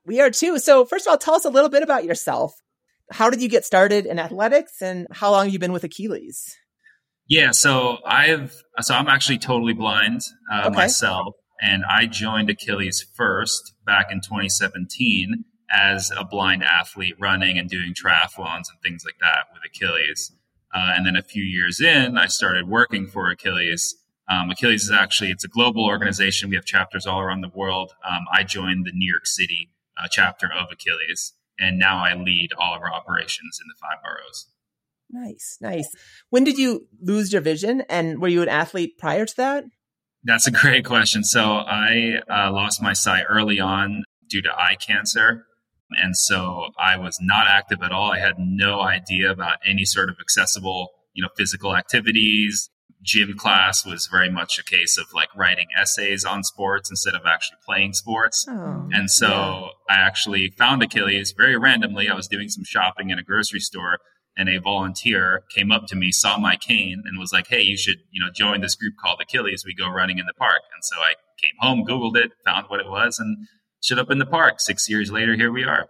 [0.04, 0.58] We are too.
[0.58, 2.52] So, first of all, tell us a little bit about yourself.
[3.12, 6.56] How did you get started in athletics and how long have you been with Achilles?
[7.28, 10.76] Yeah, so I've so I'm actually totally blind uh, Okay.
[10.76, 17.68] myself, and I joined Achilles first back in 2017 as a blind athlete running and
[17.68, 20.32] doing triathlons and things like that with Achilles.
[20.72, 23.96] Uh, and then a few years in, I started working for Achilles.
[24.28, 26.50] Um, Achilles is actually it's a global organization.
[26.50, 27.92] We have chapters all around the world.
[28.08, 32.50] Um, I joined the New York City uh, chapter of Achilles, and now I lead
[32.58, 34.46] all of our operations in the five boroughs.
[35.10, 35.88] Nice, nice.
[36.30, 39.64] When did you lose your vision and were you an athlete prior to that?
[40.24, 41.22] That's a great question.
[41.22, 45.46] So I uh, lost my sight early on due to eye cancer.
[45.90, 48.10] And so I was not active at all.
[48.10, 52.68] I had no idea about any sort of accessible, you know, physical activities.
[53.02, 57.20] Gym class was very much a case of like writing essays on sports instead of
[57.24, 58.44] actually playing sports.
[58.48, 58.88] Oh.
[58.92, 59.68] And so Yeah.
[59.88, 62.08] I actually found Achilles very randomly.
[62.08, 63.98] I was doing some shopping in a grocery store
[64.36, 67.76] and a volunteer came up to me, saw my cane and was like, Hey, you
[67.76, 69.64] should, you know, join this group called Achilles.
[69.64, 70.62] We go running in the park.
[70.74, 73.48] And so I came home, Googled it, found what it was and
[73.82, 74.60] showed up in the park.
[74.60, 75.86] Six years later, here we are.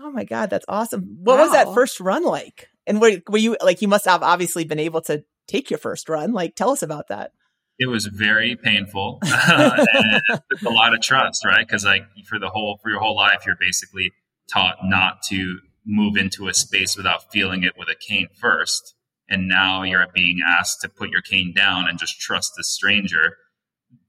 [0.00, 1.18] Oh my God, that's awesome.
[1.22, 2.68] What was that first run like?
[2.86, 6.08] And were, were you like, you must have obviously been able to take your first
[6.08, 6.32] run.
[6.32, 7.32] Like, tell us about that.
[7.80, 11.66] It was very painful and it took a lot of trust, right?
[11.66, 14.12] Because like for the whole for your whole life, you're basically
[14.52, 18.94] taught not to move into a space without feeling it with a cane first,
[19.28, 23.36] and now you're being asked to put your cane down and just trust this stranger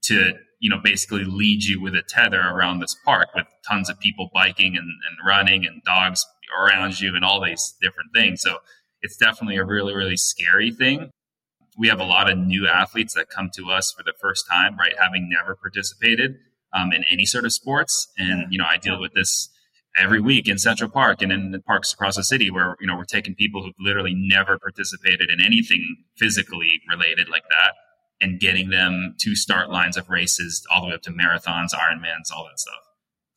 [0.03, 3.99] to you know basically lead you with a tether around this park with tons of
[3.99, 6.25] people biking and, and running and dogs
[6.57, 8.41] around you and all these different things.
[8.41, 8.57] So
[9.01, 11.11] it's definitely a really really scary thing
[11.79, 14.77] we have a lot of new athletes that come to us for the first time,
[14.77, 14.93] right?
[14.99, 16.35] Having never participated
[16.73, 18.11] um, in any sort of sports.
[18.17, 19.49] And, you know, I deal with this
[19.97, 22.95] every week in Central Park and in the parks across the city where, you know,
[22.95, 27.73] we're taking people who've literally never participated in anything physically related like that
[28.21, 32.31] and getting them to start lines of races all the way up to marathons, Ironmans,
[32.35, 32.75] all that stuff.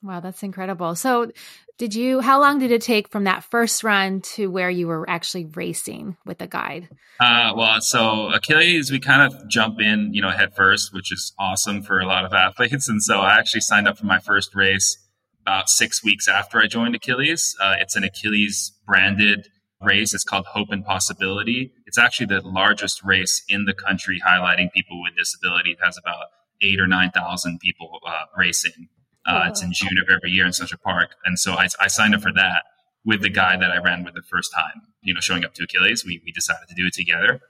[0.03, 0.97] Wow, that's incredible.
[0.97, 1.31] So,
[1.79, 5.09] did you, how long did it take from that first run to where you were
[5.09, 6.88] actually racing with a guide?
[7.19, 11.33] Uh, well, so Achilles, we kind of jump in, you know, head first, which is
[11.38, 12.88] awesome for a lot of athletes.
[12.88, 14.97] And so I actually signed up for my first race
[15.42, 17.55] about six weeks after I joined Achilles.
[17.61, 19.48] Uh, it's an Achilles branded
[19.81, 20.14] race.
[20.14, 21.72] It's called Hope and Possibility.
[21.87, 25.72] It's actually the largest race in the country highlighting people with disability.
[25.72, 26.26] It has about
[26.62, 28.88] eight or 9,000 people uh, racing.
[29.26, 31.14] Uh, It's in June of every year in Central Park.
[31.24, 32.62] And so I, I signed up for that
[33.05, 35.64] with the guy that I ran with the first time, you know, showing up to
[35.64, 36.05] Achilles.
[36.05, 37.40] We, we decided to do it together.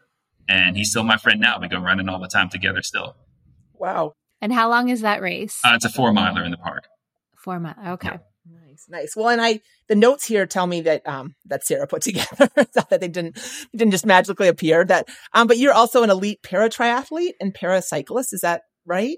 [0.48, 1.58] And he's still my friend now.
[1.60, 3.16] We go running all the time together still.
[3.74, 4.12] Wow.
[4.40, 5.58] And how long is that race?
[5.64, 6.84] Uh, it's a four miler in the park.
[7.42, 7.80] Four months.
[7.84, 8.18] Okay.
[8.50, 9.16] Nice, nice.
[9.16, 12.48] Well, and I the notes here tell me that um that Sarah put together.
[12.56, 13.38] it's not that they didn't
[13.72, 14.84] didn't just magically appear.
[14.84, 18.32] That um, but you're also an elite para triathlete and paracyclist.
[18.32, 19.16] Is that right?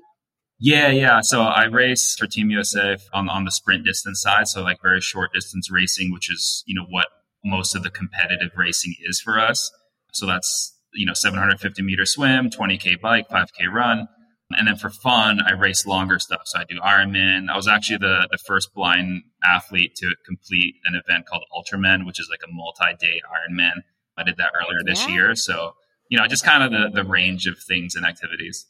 [0.58, 1.20] Yeah, yeah.
[1.22, 5.00] So I race for Team USA on on the sprint distance side, so like very
[5.00, 7.08] short distance racing, which is you know what
[7.44, 9.70] most of the competitive racing is for us.
[10.12, 14.08] So that's you know 750 meter swim, 20k bike, 5k run,
[14.50, 16.42] and then for fun, I race longer stuff.
[16.44, 17.48] So I do Ironman.
[17.50, 22.20] I was actually the the first blind athlete to complete an event called Ultraman, which
[22.20, 23.82] is like a multi day Ironman.
[24.16, 25.14] I did that earlier this Yeah.
[25.14, 25.34] year.
[25.34, 25.74] So
[26.10, 28.66] you know, just kind of the the range of things and activities.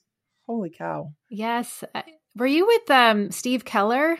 [0.46, 1.12] Holy cow!
[1.28, 1.82] Yes.
[2.37, 4.18] Were you with um, Steve Keller?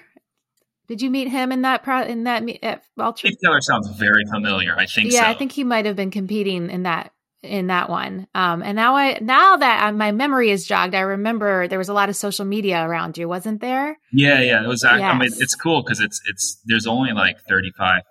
[0.86, 3.28] Did you meet him in that pro- in that me- at Ultra?
[3.30, 4.76] Steve Taylor sounds very familiar.
[4.76, 5.26] I think yeah, so.
[5.28, 7.12] I think he might have been competing in that
[7.44, 8.26] in that one.
[8.35, 11.88] Um, and now I now that I, my memory is jogged, I remember there was
[11.88, 13.98] a lot of social media around you, wasn't there?
[14.12, 14.83] Yeah, yeah, it was.
[14.83, 15.00] Yes.
[15.00, 18.02] I mean, it's cool because it's it's there's only like 35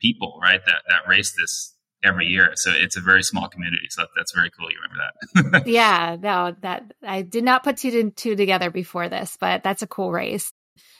[0.00, 0.60] people, right?
[0.64, 3.86] That that race this every year, so it's a very small community.
[3.90, 4.70] So that's very cool.
[4.70, 5.66] You remember that?
[5.66, 9.82] yeah, no, that I did not put two and two together before this, but that's
[9.82, 10.52] a cool race.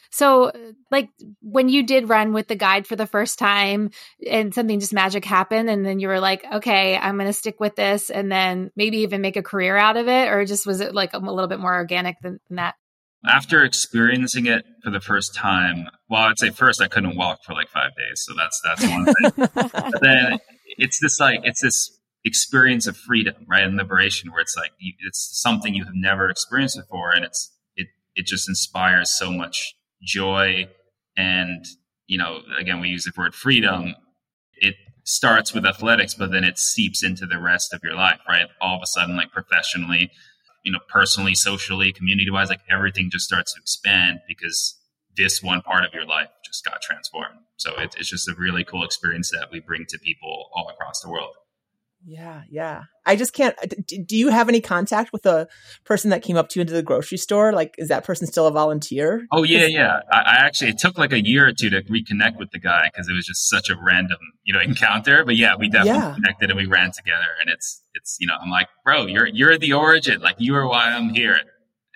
[0.09, 0.51] So,
[0.91, 1.09] like
[1.41, 3.91] when you did run with the guide for the first time
[4.29, 7.59] and something just magic happened, and then you were like, okay, I'm going to stick
[7.59, 10.81] with this, and then maybe even make a career out of it, or just was
[10.81, 12.75] it like a little bit more organic than, than that?
[13.25, 17.53] After experiencing it for the first time, well, I'd say first I couldn't walk for
[17.53, 19.49] like five days, so that's that's one thing.
[19.73, 20.39] but then
[20.77, 21.91] it's this like it's this
[22.23, 26.77] experience of freedom, right, and liberation, where it's like it's something you have never experienced
[26.77, 27.51] before, and it's
[28.17, 30.67] it just inspires so much joy.
[31.15, 31.65] And
[32.07, 33.95] you know again we use the word freedom.
[34.55, 38.47] It starts with athletics but then it seeps into the rest of your life right?
[38.59, 40.11] All of a sudden like professionally
[40.65, 44.75] you know personally socially community wise like everything just starts to expand because
[45.15, 47.39] this one part of your life just got transformed.
[47.57, 51.01] So it, it's just a really cool experience that we bring to people all across
[51.01, 51.33] the world
[52.05, 52.83] yeah, yeah.
[53.05, 53.55] I just can't.
[53.61, 53.67] Uh,
[54.05, 55.47] do you have any contact with a
[55.85, 57.53] person that came up to you into the grocery store?
[57.53, 59.25] Like, is that person still a volunteer?
[59.31, 59.99] Oh yeah, yeah.
[60.11, 62.89] I, I actually it took like a year or two to reconnect with the guy
[62.91, 65.25] because it was just such a random, you know, encounter.
[65.25, 66.13] But yeah, we definitely yeah.
[66.13, 67.27] connected and we ran together.
[67.41, 70.21] And it's it's you know, I'm like, bro, you're you're the origin.
[70.21, 71.39] Like you are why I'm here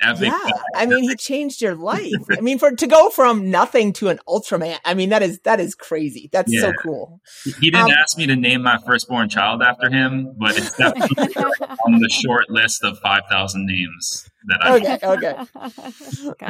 [0.02, 0.38] yeah,
[0.76, 2.12] I mean, he changed your life.
[2.32, 5.60] I mean, for to go from nothing to an Ultraman, I mean, that is that
[5.60, 6.30] is crazy.
[6.32, 6.62] That's yeah.
[6.62, 7.22] so cool.
[7.44, 11.36] He didn't um, ask me to name my firstborn child after him, but it's definitely
[11.86, 14.78] on the short list of five thousand names that I.
[14.78, 15.34] Okay, okay.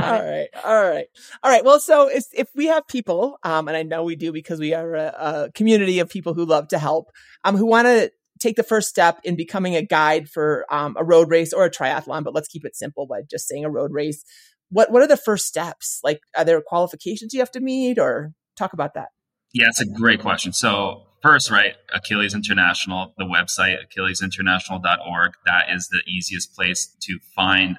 [0.02, 1.06] all right, all right,
[1.44, 1.66] all right.
[1.66, 4.74] Well, so if if we have people, um, and I know we do because we
[4.74, 7.12] are a, a community of people who love to help,
[7.44, 11.04] um, who want to take the first step in becoming a guide for um, a
[11.04, 13.92] road race or a triathlon, but let's keep it simple by just saying a road
[13.94, 14.24] race.
[14.70, 16.00] What what are the first steps?
[16.04, 19.10] Like, are there qualifications you have to meet, or talk about that?
[19.54, 20.54] Yeah, it's a great question.
[20.54, 25.34] So first, right, Achilles International, the website achillesinternational.org.
[25.46, 27.78] That is the easiest place to find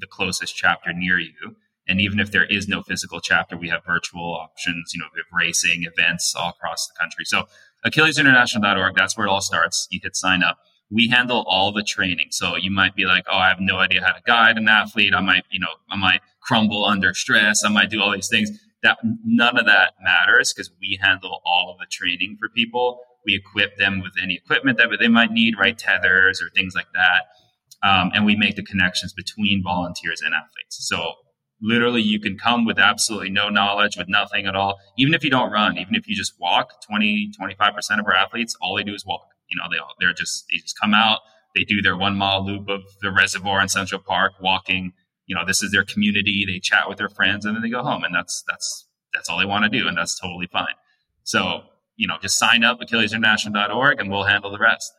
[0.00, 1.56] the closest chapter near you.
[1.88, 4.92] And even if there is no physical chapter, we have virtual options.
[4.94, 7.24] You know, we have racing events all across the country.
[7.24, 7.46] So
[7.84, 9.88] AchillesInternational.org, that's where it all starts.
[9.90, 10.58] You hit sign up.
[10.90, 12.28] We handle all the training.
[12.30, 15.14] So you might be like, oh, I have no idea how to guide an athlete.
[15.14, 17.64] I might, you know, I might crumble under stress.
[17.64, 18.50] I might do all these things.
[18.82, 23.00] That none of that matters because we handle all of the training for people.
[23.24, 25.78] We equip them with any equipment that they might need, right?
[25.78, 27.88] Tethers or things like that.
[27.88, 30.86] Um, and we make the connections between volunteers and athletes.
[30.86, 31.14] So
[31.62, 34.78] literally you can come with absolutely no knowledge with nothing at all.
[34.98, 38.56] Even if you don't run even if you just walk 20 25% of our athletes
[38.60, 39.28] all they do is walk.
[39.48, 41.20] You know they all they're just they just come out
[41.54, 44.92] they do their one mile loop of the reservoir in central park walking.
[45.26, 47.82] You know this is their community they chat with their friends and then they go
[47.82, 50.74] home and that's that's that's all they want to do and that's totally fine.
[51.22, 51.62] So
[51.96, 54.92] you know just sign up achillesinternational.org and we'll handle the rest.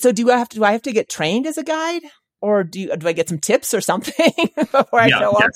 [0.00, 2.02] So do I have to do I have to get trained as a guide?
[2.44, 5.50] Or do you, do I get some tips or something before I yeah, show up?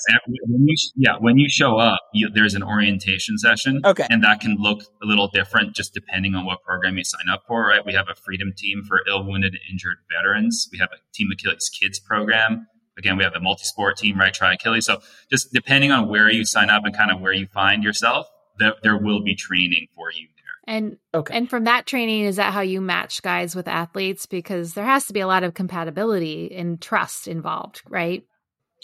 [0.47, 3.81] When you, yeah, when you show up, you, there's an orientation session.
[3.85, 4.07] Okay.
[4.09, 7.43] And that can look a little different just depending on what program you sign up
[7.47, 7.85] for, right?
[7.85, 10.67] We have a freedom team for ill wounded and injured veterans.
[10.71, 12.65] We have a Team Achilles Kids program.
[12.97, 14.33] Again, we have the multi sport team, right?
[14.33, 14.87] Try Achilles.
[14.87, 14.99] So
[15.29, 18.25] just depending on where you sign up and kind of where you find yourself,
[18.57, 20.27] there, there will be training for you
[20.69, 21.35] and okay.
[21.35, 24.27] and from that training, is that how you match guys with athletes?
[24.27, 28.23] Because there has to be a lot of compatibility and trust involved, right?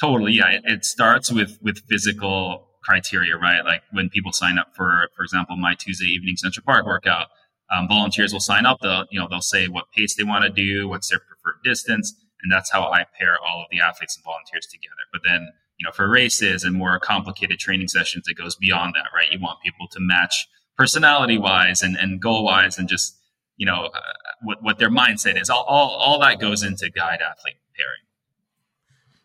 [0.02, 0.50] Totally, yeah.
[0.50, 3.64] It, it starts with with physical criteria, right?
[3.64, 7.28] Like when people sign up for, for example, my Tuesday evening Central Park workout,
[7.72, 8.80] um, volunteers will sign up.
[8.82, 12.16] They'll you know they'll say what pace they want to do, what's their preferred distance,
[12.42, 15.06] and that's how I pair all of the athletes and volunteers together.
[15.14, 19.10] But then you know for races and more complicated training sessions, it goes beyond that,
[19.16, 19.32] right?
[19.32, 23.18] You want people to match personality wise and, and goal wise and just
[23.58, 24.00] you know uh,
[24.42, 25.50] what, what their mindset is.
[25.50, 28.02] All, all, all that goes into guide athlete pairing.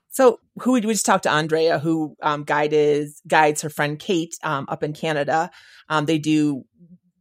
[0.09, 4.67] So who we just talked to andrea who um, guided guides her friend kate um,
[4.69, 5.51] up in canada.
[5.89, 6.65] Um, they do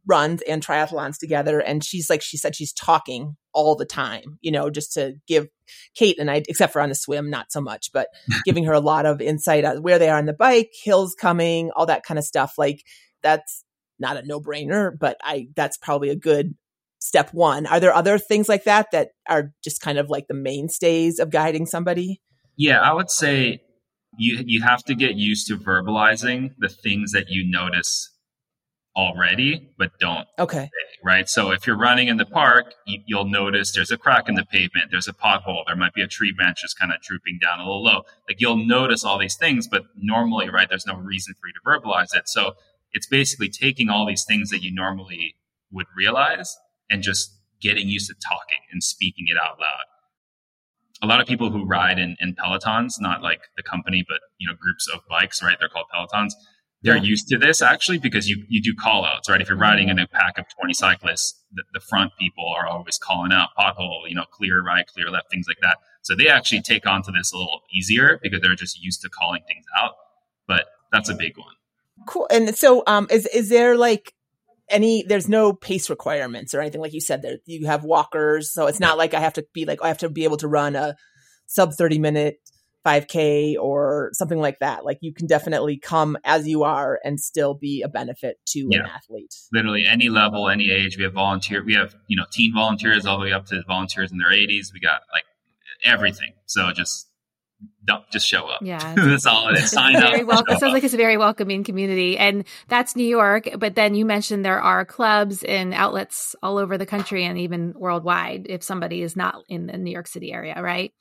[0.06, 4.50] runs and triathlons together and she's like she said she's talking all the time you
[4.50, 5.46] know just to give
[5.94, 8.08] kate and i except for on the swim not so much but
[8.44, 11.70] giving her a lot of insight on where they are on the bike hills coming
[11.76, 12.54] all that kind of stuff.
[12.58, 12.84] Like
[13.22, 13.64] that's
[14.00, 16.54] not a no brainer, but I, that's probably a good
[16.98, 17.66] step one.
[17.66, 21.30] Are there other things like that that are just kind of like the mainstays of
[21.30, 22.20] guiding somebody?
[22.56, 23.62] Yeah, I would say
[24.18, 28.10] you you have to get used to verbalizing the things that you notice
[28.96, 30.68] already but don't okay
[31.02, 31.28] right?
[31.28, 34.44] So if you're running in the park, you, will notice there's a crack in the
[34.44, 37.60] pavement, there's a pothole, there might be a tree branch just kind of drooping down
[37.60, 38.02] a little low.
[38.28, 41.60] Like you'll notice all these things, but normally, right, there's no reason for you to
[41.66, 42.28] verbalize it.
[42.28, 42.54] So
[42.92, 45.36] it's basically taking all these things that you normally
[45.70, 46.56] would realize
[46.90, 49.84] and just getting used to talking and speaking it out loud.
[51.02, 54.48] A lot of people who ride in, in Pelotons, not like the company, but you
[54.48, 55.56] know, groups of bikes, right?
[55.58, 56.32] They're called Pelotons
[56.82, 57.02] they're yeah.
[57.02, 59.40] used to this actually because you, you do call outs, right?
[59.40, 62.96] If you're riding in a pack of 20 cyclists, the, the, front people are always
[62.96, 65.76] calling out pothole, you know, clear right, clear left, things like that.
[66.02, 69.10] So they actually take on to this a little easier because they're just used to
[69.10, 69.92] calling things out.
[70.48, 71.54] But that's a big one.
[72.06, 72.26] Cool.
[72.30, 74.12] And so, um, is, is there like
[74.68, 78.52] any, there's no pace requirements or anything like you said there, you have walkers.
[78.52, 80.48] So it's not like I have to be like, I have to be able to
[80.48, 80.94] run a
[81.46, 82.36] sub 30 minute
[82.86, 84.84] 5K or something like that.
[84.84, 88.80] Like you can definitely come as you are and still be a benefit to yeah.
[88.80, 89.34] an athlete.
[89.52, 90.96] Literally any level, any age.
[90.96, 91.62] We have volunteer.
[91.62, 94.72] We have you know teen volunteers all the way up to volunteers in their 80s.
[94.72, 95.24] We got like
[95.84, 96.32] everything.
[96.46, 97.09] So just
[97.84, 98.60] don't just show up.
[98.62, 99.70] Yeah, that's all it is.
[99.70, 100.44] Sign very up.
[100.48, 103.48] it sounds like it's a very welcoming community, and that's New York.
[103.58, 107.74] But then you mentioned there are clubs and outlets all over the country and even
[107.76, 108.46] worldwide.
[108.48, 110.92] If somebody is not in the New York City area, right?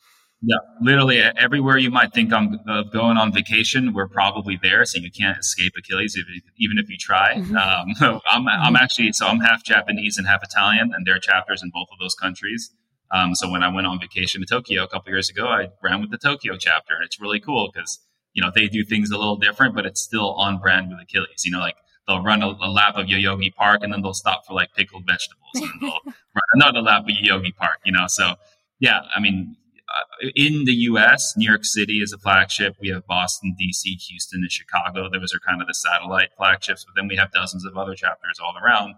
[0.42, 4.86] Yeah, literally everywhere you might think I'm uh, going on vacation, we're probably there.
[4.86, 6.26] So you can't escape Achilles, if,
[6.58, 7.36] even if you try.
[7.36, 7.58] Mm-hmm.
[7.58, 8.76] Um, I'm, I'm mm-hmm.
[8.78, 12.00] actually so I'm half Japanese and half Italian, and there are chapters in both of
[12.00, 12.74] those countries.
[13.12, 16.02] Um, so when I went on vacation to Tokyo a couple years ago, I ran
[16.02, 18.00] with the Tokyo chapter, and it's really cool because
[18.34, 21.44] you know they do things a little different, but it's still on brand with Achilles.
[21.44, 21.76] You know, like
[22.08, 25.06] they'll run a, a lap of Yoyogi Park, and then they'll stop for like pickled
[25.08, 27.80] vegetables, and they'll run another lap of Yoyogi Park.
[27.84, 28.36] You know, so
[28.80, 29.56] yeah, I mean,
[29.90, 32.76] uh, in the US, New York City is a flagship.
[32.80, 35.10] We have Boston, DC, Houston, and Chicago.
[35.10, 38.40] Those are kind of the satellite flagships, but then we have dozens of other chapters
[38.40, 38.96] all around.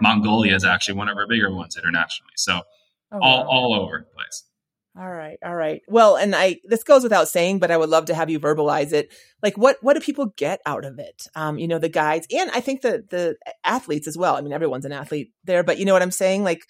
[0.00, 2.32] Mongolia is actually one of our bigger ones internationally.
[2.36, 2.62] So
[3.14, 3.48] oh, all, wow.
[3.48, 4.44] all over the place.
[4.96, 5.38] All right.
[5.44, 5.82] All right.
[5.88, 8.92] Well, and I, this goes without saying, but I would love to have you verbalize
[8.92, 9.12] it.
[9.42, 11.26] Like what, what do people get out of it?
[11.34, 14.36] Um, you know, the guides and I think the, the athletes as well.
[14.36, 16.44] I mean, everyone's an athlete there, but you know what I'm saying?
[16.44, 16.62] Like,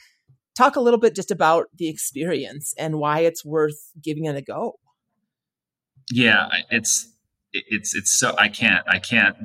[0.54, 4.42] talk a little bit just about the experience and why it's worth giving it a
[4.42, 4.78] go.
[6.10, 7.12] Yeah, it's
[7.52, 9.36] it's it's so I can't I can't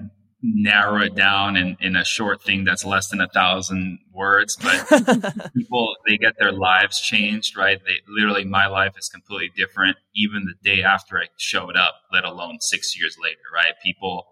[0.42, 5.52] narrow it down in, in a short thing that's less than a thousand words but
[5.56, 10.46] people they get their lives changed right they literally my life is completely different even
[10.46, 14.26] the day after i showed up let alone six years later right people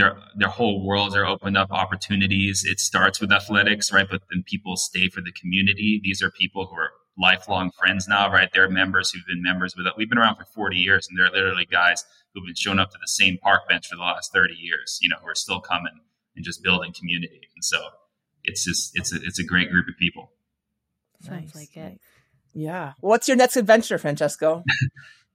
[0.00, 2.64] their their whole worlds are opened up opportunities.
[2.64, 4.06] It starts with athletics, right?
[4.08, 6.00] But then people stay for the community.
[6.02, 6.90] These are people who are
[7.20, 8.48] lifelong friends now, right?
[8.52, 9.92] They're members who've been members with us.
[9.96, 12.04] We've been around for 40 years, and they're literally guys
[12.34, 15.08] who've been showing up to the same park bench for the last 30 years, you
[15.08, 16.00] know, who are still coming
[16.36, 17.48] and just building community.
[17.54, 17.78] And so
[18.44, 20.32] it's just it's a it's a great group of people.
[21.20, 21.54] Sounds nice.
[21.54, 22.00] like it.
[22.54, 22.94] Yeah.
[23.00, 24.64] What's your next adventure, Francesco?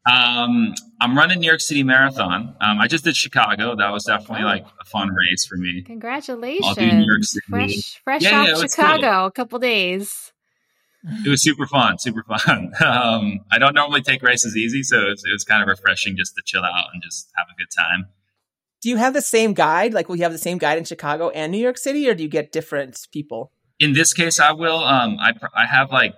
[0.07, 2.55] Um, I'm running New York City Marathon.
[2.61, 3.75] Um, I just did Chicago.
[3.75, 4.47] That was definitely oh.
[4.47, 5.81] like a fun race for me.
[5.81, 6.63] Congratulations!
[6.63, 7.45] I'll do New York City.
[7.49, 10.31] Fresh, fresh yeah, off yeah, Chicago, a couple days.
[11.25, 12.73] It was super fun, super fun.
[12.85, 16.15] Um, I don't normally take races easy, so it was, it was, kind of refreshing
[16.17, 18.07] just to chill out and just have a good time.
[18.81, 19.93] Do you have the same guide?
[19.93, 22.23] Like, will you have the same guide in Chicago and New York City, or do
[22.23, 23.51] you get different people?
[23.79, 24.77] In this case, I will.
[24.77, 26.15] Um, I I have like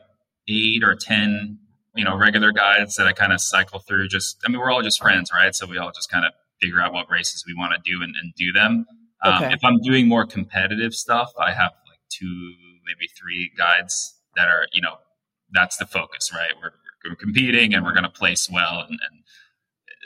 [0.47, 1.59] eight or ten
[1.97, 4.07] you know, regular guides that I kind of cycle through.
[4.07, 5.53] Just, I mean, we're all just friends, right?
[5.53, 6.31] So we all just kind of
[6.61, 8.85] figure out what races we want to do and, and, do them.
[9.23, 9.53] Um, okay.
[9.53, 12.53] If I'm doing more competitive stuff, I have like two,
[12.85, 14.95] maybe three guides that are, you know,
[15.51, 16.51] that's the focus, right?
[16.61, 16.71] We're,
[17.09, 19.23] we're competing and we're going to place well and, and,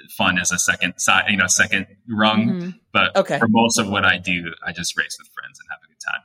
[0.10, 2.48] fun is a second side, you know, second rung.
[2.48, 2.70] Mm-hmm.
[2.92, 3.38] But okay.
[3.38, 6.00] for most of what I do, I just race with friends and have a good
[6.04, 6.22] time.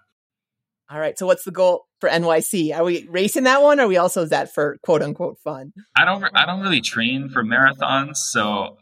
[0.91, 1.19] All right.
[1.19, 2.75] So what's the goal for NYC?
[2.77, 3.81] Are we racing that one?
[3.81, 5.73] Or are we also is that for quote unquote fun?
[5.97, 8.17] I don't I don't really train for marathons.
[8.17, 8.77] So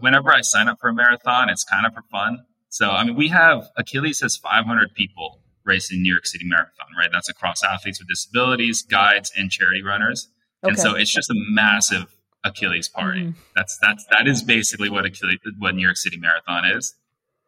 [0.00, 2.44] whenever I sign up for a marathon, it's kind of for fun.
[2.70, 7.10] So I mean we have Achilles has 500 people racing New York City Marathon, right?
[7.12, 10.28] That's across athletes with disabilities, guides, and charity runners.
[10.62, 10.70] Okay.
[10.70, 13.20] And so it's just a massive Achilles party.
[13.20, 13.38] Mm-hmm.
[13.56, 16.94] That's that's that is basically what Achilles what New York City Marathon is.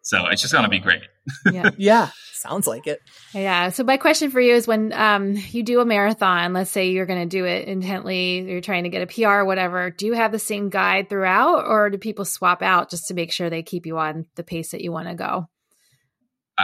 [0.06, 1.02] So it's just going to be great.
[1.52, 1.70] Yeah.
[1.76, 2.10] yeah.
[2.32, 3.00] Sounds like it.
[3.34, 3.70] Yeah.
[3.70, 7.06] So my question for you is when um, you do a marathon, let's say you're
[7.06, 10.12] going to do it intently, you're trying to get a PR or whatever, do you
[10.12, 13.64] have the same guide throughout or do people swap out just to make sure they
[13.64, 15.48] keep you on the pace that you want to go?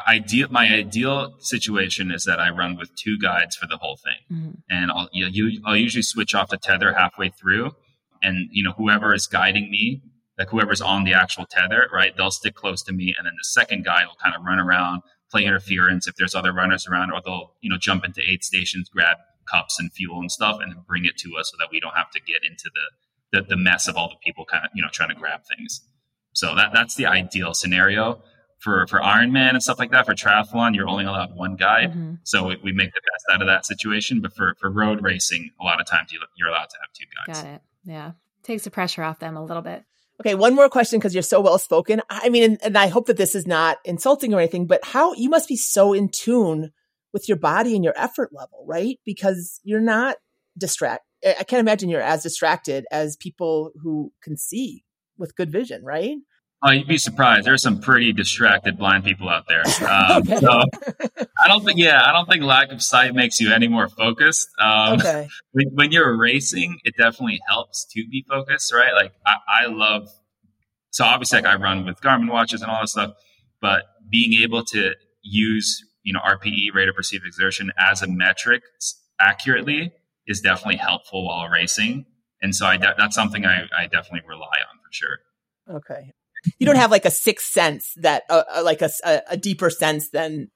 [0.08, 4.38] Ideal, my ideal situation is that I run with two guides for the whole thing,
[4.38, 4.50] mm-hmm.
[4.70, 7.72] and I'll you, I'll usually switch off the tether halfway through,
[8.22, 10.02] and you know whoever is guiding me
[10.38, 12.16] like whoever's on the actual tether, right?
[12.16, 15.02] They'll stick close to me, and then the second guy will kind of run around,
[15.30, 18.88] play interference if there's other runners around, or they'll you know jump into aid stations,
[18.88, 19.18] grab
[19.50, 21.94] cups and fuel and stuff, and then bring it to us so that we don't
[21.94, 24.82] have to get into the the, the mess of all the people kind of you
[24.82, 25.82] know trying to grab things.
[26.32, 28.22] So that that's the ideal scenario
[28.62, 30.06] for for Ironman and stuff like that.
[30.06, 32.14] For triathlon, you're only allowed one guide, mm-hmm.
[32.22, 34.20] so we, we, make the best out of that situation.
[34.20, 37.04] But for for road racing, a lot of times you, you're allowed to have two
[37.26, 37.42] guides.
[37.42, 37.62] Got it.
[37.84, 39.84] Yeah, takes the pressure off them a little bit.
[40.20, 42.00] Okay, one more question because you're so well spoken.
[42.08, 45.14] I mean, and, and, I hope that this is not insulting or anything, but how
[45.14, 46.70] you must be so in tune
[47.12, 48.98] with your body and your effort level, right?
[49.04, 50.16] Because you're not
[50.56, 51.02] distract.
[51.26, 54.84] I can't imagine you're as distracted as people who can see
[55.18, 56.16] with good vision, right?
[56.64, 57.44] Oh, you'd be surprised.
[57.44, 59.62] There's some pretty distracted blind people out there.
[59.82, 60.38] Um, okay.
[60.38, 60.48] so
[61.44, 64.48] I don't think, yeah, I don't think lack of sight makes you any more focused.
[64.60, 65.28] Um, okay.
[65.52, 68.94] When, when, you're racing, it definitely helps to be focused, right?
[68.94, 70.08] Like I, I love,
[70.90, 73.12] so obviously like I run with Garmin watches and all that stuff,
[73.60, 78.62] but being able to use, you know, RPE, rate of perceived exertion as a metric
[79.20, 79.92] accurately
[80.26, 82.06] is definitely helpful while racing.
[82.40, 85.18] And so I de- that's something I, I definitely rely on for sure.
[85.68, 86.12] Okay
[86.58, 88.90] you don't have like a sixth sense that uh, uh like a,
[89.28, 90.48] a deeper sense than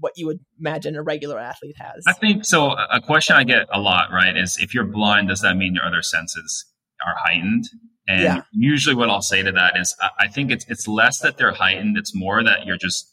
[0.00, 2.02] what you would imagine a regular athlete has.
[2.06, 2.72] I think so.
[2.72, 5.84] A question I get a lot, right, is if you're blind, does that mean your
[5.84, 6.64] other senses
[7.06, 7.66] are heightened?
[8.08, 8.42] And yeah.
[8.52, 11.96] usually, what I'll say to that is, I think it's it's less that they're heightened;
[11.96, 13.12] it's more that you're just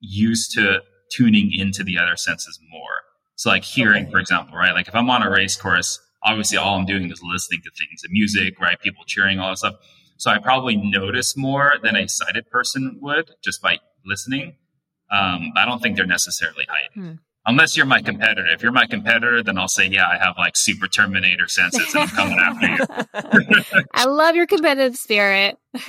[0.00, 3.02] used to tuning into the other senses more.
[3.36, 4.12] So, like hearing, okay.
[4.12, 4.74] for example, right?
[4.74, 8.02] Like if I'm on a race course, obviously all I'm doing is listening to things,
[8.02, 8.78] the music, right?
[8.80, 9.74] People cheering, all that stuff.
[10.16, 14.56] So I probably notice more than a sighted person would just by listening.
[15.10, 17.18] Um, I don't think they're necessarily heightened.
[17.18, 17.22] Hmm.
[17.48, 18.48] Unless you're my competitor.
[18.48, 22.02] If you're my competitor, then I'll say, yeah, I have like super Terminator senses and
[22.02, 23.82] I'm coming after you.
[23.94, 25.56] I love your competitive spirit.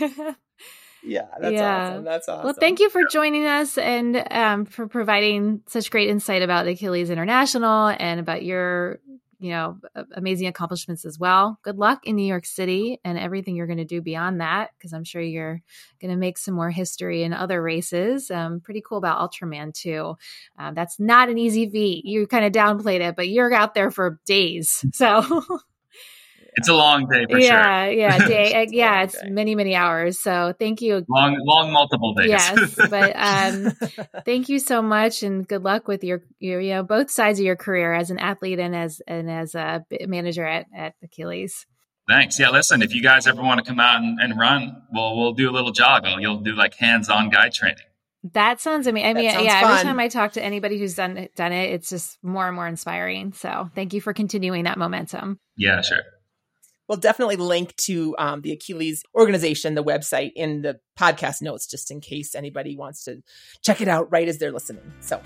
[1.03, 1.89] yeah, that's yeah.
[1.89, 2.03] awesome.
[2.03, 2.43] That's awesome.
[2.43, 7.09] Well, thank you for joining us and um, for providing such great insight about Achilles
[7.09, 8.99] International and about your
[9.39, 9.77] you know,
[10.13, 11.59] amazing accomplishments as well.
[11.63, 14.93] Good luck in New York City and everything you're going to do beyond that, because
[14.93, 15.61] I'm sure you're
[16.01, 18.31] going to make some more history in other races.
[18.31, 20.15] Um, pretty cool about Ultraman too.
[20.57, 22.05] Um, that's not an easy feat.
[22.05, 24.83] You kind of downplayed it, but you're out there for days.
[24.97, 25.21] So
[26.57, 27.93] it's a long day for yeah, sure.
[27.93, 28.27] Yeah, yeah.
[28.27, 28.53] day.
[28.53, 29.29] Uh, yeah, it's day.
[29.29, 30.19] many, many hours.
[30.19, 31.05] So thank you.
[31.07, 32.29] Long, long, multiple days.
[32.29, 33.71] Yes, but um,
[34.25, 37.45] thank you so much, and good luck with your, your, you know, both sides of
[37.45, 41.67] your career as an athlete and as and as a manager at at Achilles.
[42.09, 42.39] Thanks.
[42.39, 45.33] Yeah, listen, if you guys ever want to come out and, and run, we'll we'll
[45.33, 46.07] do a little jog.
[46.19, 47.77] You'll do like hands-on guide training.
[48.33, 49.09] That sounds amazing.
[49.09, 49.71] I mean, yeah, fun.
[49.71, 52.67] every time I talk to anybody who's done done it, it's just more and more
[52.67, 53.33] inspiring.
[53.33, 55.39] So, thank you for continuing that momentum.
[55.55, 56.01] Yeah, sure.
[56.87, 61.91] We'll definitely link to um, the Achilles organization, the website in the podcast notes, just
[61.91, 63.21] in case anybody wants to
[63.61, 64.93] check it out right as they're listening.
[65.01, 65.21] So,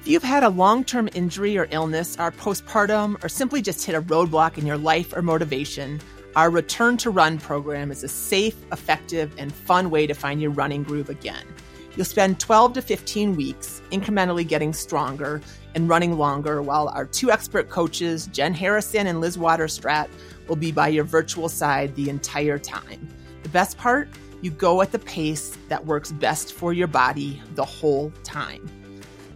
[0.00, 3.94] if you've had a long term injury or illness, are postpartum, or simply just hit
[3.94, 6.00] a roadblock in your life or motivation,
[6.34, 10.50] our Return to Run program is a safe, effective, and fun way to find your
[10.50, 11.46] running groove again.
[11.94, 15.42] You'll spend 12 to 15 weeks incrementally getting stronger
[15.74, 20.08] and running longer while our two expert coaches, Jen Harrison and Liz Waterstraat,
[20.52, 23.08] will be by your virtual side the entire time.
[23.42, 24.06] The best part?
[24.42, 28.68] You go at the pace that works best for your body the whole time.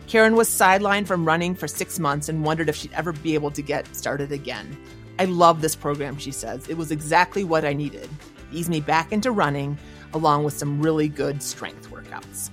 [0.09, 3.51] Karen was sidelined from running for six months and wondered if she'd ever be able
[3.53, 4.77] to get started again.
[5.19, 6.69] I love this program, she says.
[6.69, 8.11] It was exactly what I needed.
[8.53, 9.79] Ease me back into running,
[10.13, 12.51] along with some really good strength workouts.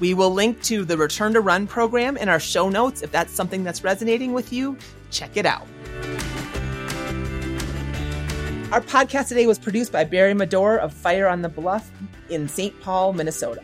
[0.00, 3.34] We will link to the Return to Run program in our show notes if that's
[3.34, 4.78] something that's resonating with you.
[5.10, 5.66] Check it out.
[8.72, 11.88] Our podcast today was produced by Barry Medor of Fire on the Bluff
[12.30, 12.78] in St.
[12.80, 13.62] Paul, Minnesota.